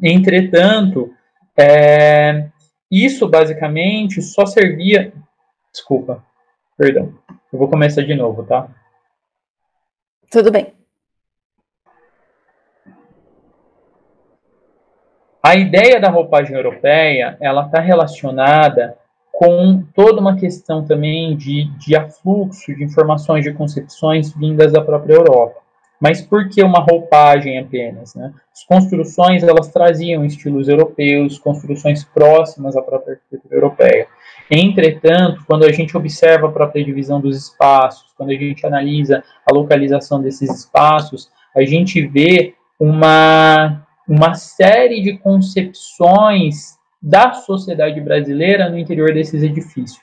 entretanto, 0.00 1.12
é, 1.58 2.46
isso 2.88 3.28
basicamente 3.28 4.22
só 4.22 4.46
servia. 4.46 5.12
Desculpa, 5.72 6.24
perdão, 6.78 7.12
eu 7.52 7.58
vou 7.58 7.66
começar 7.66 8.02
de 8.02 8.14
novo, 8.14 8.44
tá? 8.44 8.68
Tudo 10.30 10.52
bem. 10.52 10.72
A 15.42 15.56
ideia 15.56 15.98
da 15.98 16.10
roupagem 16.10 16.54
europeia, 16.54 17.36
ela 17.40 17.66
está 17.66 17.80
relacionada 17.80 18.96
com 19.44 19.84
toda 19.94 20.20
uma 20.20 20.36
questão 20.36 20.82
também 20.86 21.36
de, 21.36 21.64
de 21.76 21.94
afluxo 21.94 22.74
de 22.74 22.82
informações, 22.82 23.44
de 23.44 23.52
concepções 23.52 24.32
vindas 24.32 24.72
da 24.72 24.80
própria 24.80 25.14
Europa. 25.14 25.60
Mas 26.00 26.22
por 26.22 26.48
que 26.48 26.62
uma 26.62 26.80
roupagem 26.80 27.58
apenas? 27.58 28.14
Né? 28.14 28.32
As 28.50 28.64
construções 28.64 29.42
elas 29.42 29.68
traziam 29.68 30.24
estilos 30.24 30.66
europeus, 30.68 31.38
construções 31.38 32.04
próximas 32.04 32.74
à 32.74 32.80
própria 32.80 33.14
arquitetura 33.14 33.54
europeia. 33.54 34.06
Entretanto, 34.50 35.42
quando 35.46 35.64
a 35.64 35.72
gente 35.72 35.96
observa 35.96 36.48
a 36.48 36.52
própria 36.52 36.82
divisão 36.82 37.20
dos 37.20 37.36
espaços, 37.36 38.12
quando 38.16 38.30
a 38.30 38.34
gente 38.34 38.66
analisa 38.66 39.22
a 39.46 39.54
localização 39.54 40.22
desses 40.22 40.50
espaços, 40.50 41.30
a 41.54 41.64
gente 41.64 42.06
vê 42.06 42.54
uma, 42.80 43.86
uma 44.08 44.34
série 44.34 45.02
de 45.02 45.18
concepções 45.18 46.78
da 47.04 47.34
sociedade 47.34 48.00
brasileira 48.00 48.70
no 48.70 48.78
interior 48.78 49.12
desses 49.12 49.42
edifícios, 49.42 50.00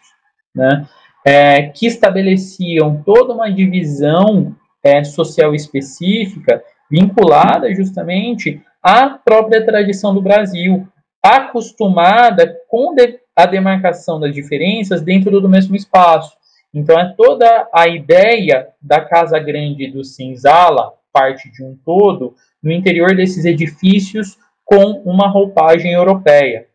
né? 0.55 0.87
É, 1.25 1.63
que 1.63 1.87
estabeleciam 1.87 3.01
toda 3.03 3.33
uma 3.33 3.51
divisão 3.51 4.55
é, 4.83 5.03
social 5.03 5.53
específica 5.55 6.63
vinculada 6.89 7.73
justamente 7.73 8.61
à 8.83 9.09
própria 9.09 9.65
tradição 9.65 10.13
do 10.13 10.21
Brasil, 10.21 10.87
acostumada 11.23 12.55
com 12.67 12.95
a 13.35 13.45
demarcação 13.45 14.19
das 14.19 14.33
diferenças 14.33 15.01
dentro 15.01 15.39
do 15.41 15.49
mesmo 15.49 15.75
espaço. 15.75 16.35
Então, 16.73 16.99
é 16.99 17.13
toda 17.17 17.67
a 17.73 17.87
ideia 17.87 18.69
da 18.81 19.01
Casa 19.01 19.39
Grande 19.39 19.91
do 19.91 20.03
Senzala, 20.03 20.93
parte 21.11 21.51
de 21.51 21.63
um 21.63 21.77
todo, 21.83 22.35
no 22.61 22.71
interior 22.71 23.15
desses 23.15 23.45
edifícios 23.45 24.37
com 24.63 25.01
uma 25.03 25.27
roupagem 25.27 25.93
europeia. 25.93 26.70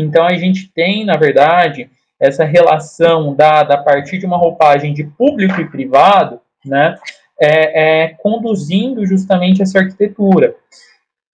Então, 0.00 0.24
a 0.24 0.34
gente 0.34 0.70
tem, 0.72 1.04
na 1.04 1.16
verdade, 1.16 1.90
essa 2.20 2.44
relação 2.44 3.34
dada 3.34 3.74
a 3.74 3.82
partir 3.82 4.18
de 4.18 4.26
uma 4.26 4.36
roupagem 4.36 4.92
de 4.92 5.04
público 5.04 5.60
e 5.60 5.68
privado, 5.68 6.40
né, 6.64 6.96
é, 7.40 8.04
é, 8.04 8.08
conduzindo 8.18 9.06
justamente 9.06 9.62
essa 9.62 9.78
arquitetura. 9.78 10.54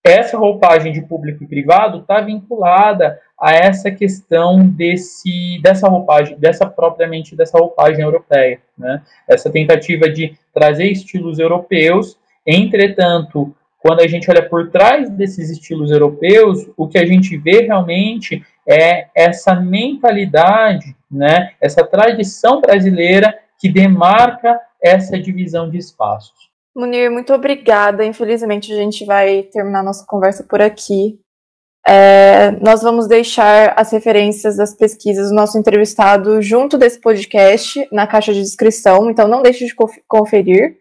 Essa 0.06 0.36
roupagem 0.36 0.92
de 0.92 1.00
público 1.00 1.42
e 1.42 1.46
privado 1.46 2.00
está 2.00 2.20
vinculada 2.20 3.18
a 3.40 3.54
essa 3.54 3.90
questão 3.90 4.68
desse, 4.68 5.58
dessa 5.62 5.88
roupagem, 5.88 6.38
dessa 6.38 6.66
propriamente 6.66 7.34
dessa 7.34 7.58
roupagem 7.58 8.02
europeia, 8.02 8.60
né? 8.76 9.00
Essa 9.26 9.50
tentativa 9.50 10.08
de 10.10 10.36
trazer 10.52 10.88
estilos 10.88 11.38
europeus, 11.38 12.18
entretanto, 12.46 13.56
quando 13.78 14.00
a 14.00 14.06
gente 14.06 14.30
olha 14.30 14.42
por 14.46 14.70
trás 14.70 15.08
desses 15.10 15.50
estilos 15.50 15.90
europeus, 15.90 16.68
o 16.76 16.86
que 16.86 16.98
a 16.98 17.06
gente 17.06 17.36
vê 17.38 17.62
realmente 17.62 18.44
é 18.68 19.08
essa 19.14 19.54
mentalidade, 19.54 20.96
né? 21.10 21.52
Essa 21.60 21.84
tradição 21.84 22.60
brasileira 22.60 23.38
que 23.58 23.68
demarca 23.68 24.60
essa 24.82 25.18
divisão 25.18 25.70
de 25.70 25.78
espaços. 25.78 26.50
Munir, 26.76 27.10
muito 27.10 27.32
obrigada. 27.32 28.04
Infelizmente, 28.04 28.72
a 28.72 28.76
gente 28.76 29.04
vai 29.04 29.44
terminar 29.44 29.82
nossa 29.82 30.04
conversa 30.06 30.42
por 30.42 30.60
aqui. 30.60 31.18
É, 31.86 32.50
nós 32.62 32.82
vamos 32.82 33.06
deixar 33.06 33.74
as 33.76 33.92
referências 33.92 34.56
das 34.56 34.74
pesquisas 34.74 35.28
do 35.28 35.34
nosso 35.34 35.58
entrevistado 35.58 36.40
junto 36.40 36.78
desse 36.78 36.98
podcast 37.00 37.86
na 37.92 38.06
caixa 38.06 38.32
de 38.32 38.40
descrição, 38.40 39.10
então 39.10 39.28
não 39.28 39.42
deixe 39.42 39.66
de 39.66 39.74
conferir. 40.08 40.78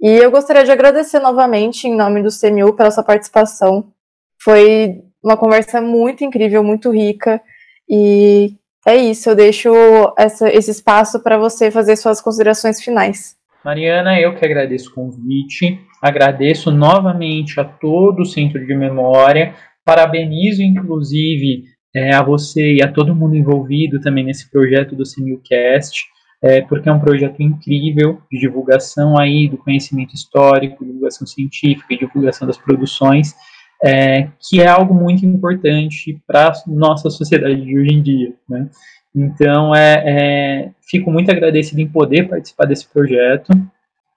E 0.00 0.08
eu 0.08 0.30
gostaria 0.30 0.64
de 0.64 0.70
agradecer 0.70 1.18
novamente, 1.18 1.86
em 1.86 1.94
nome 1.94 2.22
do 2.22 2.30
CMU, 2.30 2.74
pela 2.74 2.90
sua 2.90 3.04
participação. 3.04 3.92
Foi 4.40 5.02
uma 5.22 5.36
conversa 5.36 5.80
muito 5.80 6.24
incrível, 6.24 6.62
muito 6.62 6.90
rica. 6.90 7.40
E 7.88 8.54
é 8.86 8.96
isso, 8.96 9.30
eu 9.30 9.36
deixo 9.36 9.70
essa, 10.16 10.48
esse 10.48 10.70
espaço 10.70 11.22
para 11.22 11.38
você 11.38 11.70
fazer 11.70 11.96
suas 11.96 12.20
considerações 12.20 12.80
finais. 12.80 13.36
Mariana, 13.64 14.18
eu 14.18 14.34
que 14.34 14.44
agradeço 14.44 14.90
o 14.90 14.94
convite, 14.94 15.78
agradeço 16.00 16.70
novamente 16.70 17.60
a 17.60 17.64
todo 17.64 18.20
o 18.20 18.26
Centro 18.26 18.64
de 18.64 18.74
Memória, 18.74 19.54
Parabenizo, 19.84 20.62
inclusive, 20.62 21.64
é, 21.94 22.14
a 22.14 22.22
você 22.22 22.74
e 22.74 22.82
a 22.82 22.90
todo 22.90 23.14
mundo 23.14 23.36
envolvido 23.36 24.00
também 24.00 24.24
nesse 24.24 24.50
projeto 24.50 24.94
do 24.94 25.04
Similcast, 25.04 26.04
é, 26.42 26.62
porque 26.62 26.88
é 26.88 26.92
um 26.92 27.00
projeto 27.00 27.42
incrível 27.42 28.22
de 28.30 28.38
divulgação 28.38 29.18
aí 29.18 29.48
do 29.48 29.58
conhecimento 29.58 30.14
histórico, 30.14 30.84
divulgação 30.84 31.26
científica 31.26 31.92
e 31.92 31.98
divulgação 31.98 32.46
das 32.46 32.56
produções, 32.56 33.34
é, 33.82 34.28
que 34.38 34.60
é 34.60 34.68
algo 34.68 34.94
muito 34.94 35.24
importante 35.24 36.20
para 36.26 36.52
nossa 36.66 37.08
sociedade 37.10 37.60
de 37.60 37.78
hoje 37.78 37.92
em 37.92 38.02
dia. 38.02 38.34
Né? 38.48 38.68
Então, 39.14 39.74
é, 39.74 40.02
é, 40.06 40.70
fico 40.88 41.10
muito 41.10 41.30
agradecido 41.30 41.80
em 41.80 41.88
poder 41.88 42.28
participar 42.28 42.66
desse 42.66 42.86
projeto 42.86 43.50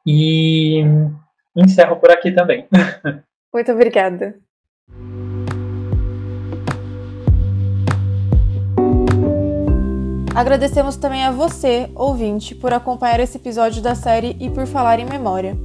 E 0.05 0.83
encerro 1.55 1.95
por 1.95 2.11
aqui 2.11 2.31
também. 2.31 2.67
Muito 3.53 3.71
obrigada. 3.71 4.35
Agradecemos 10.35 10.97
também 10.97 11.23
a 11.23 11.31
você, 11.31 11.91
ouvinte, 11.93 12.55
por 12.55 12.73
acompanhar 12.73 13.19
esse 13.19 13.37
episódio 13.37 13.83
da 13.83 13.93
série 13.93 14.35
e 14.39 14.49
por 14.49 14.65
falar 14.65 14.99
em 14.99 15.05
memória. 15.05 15.55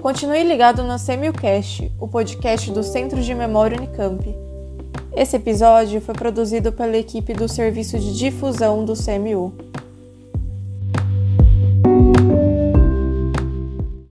Continue 0.00 0.44
ligado 0.44 0.82
no 0.82 0.98
Semilcast, 0.98 1.92
o 2.00 2.08
podcast 2.08 2.70
do 2.70 2.82
Centro 2.82 3.20
de 3.20 3.34
Memória 3.34 3.76
Unicamp. 3.76 4.34
Esse 5.14 5.36
episódio 5.36 6.00
foi 6.00 6.14
produzido 6.14 6.72
pela 6.72 6.96
equipe 6.96 7.34
do 7.34 7.46
Serviço 7.46 7.98
de 7.98 8.16
Difusão 8.16 8.82
do 8.82 8.94
CMU. 8.94 9.52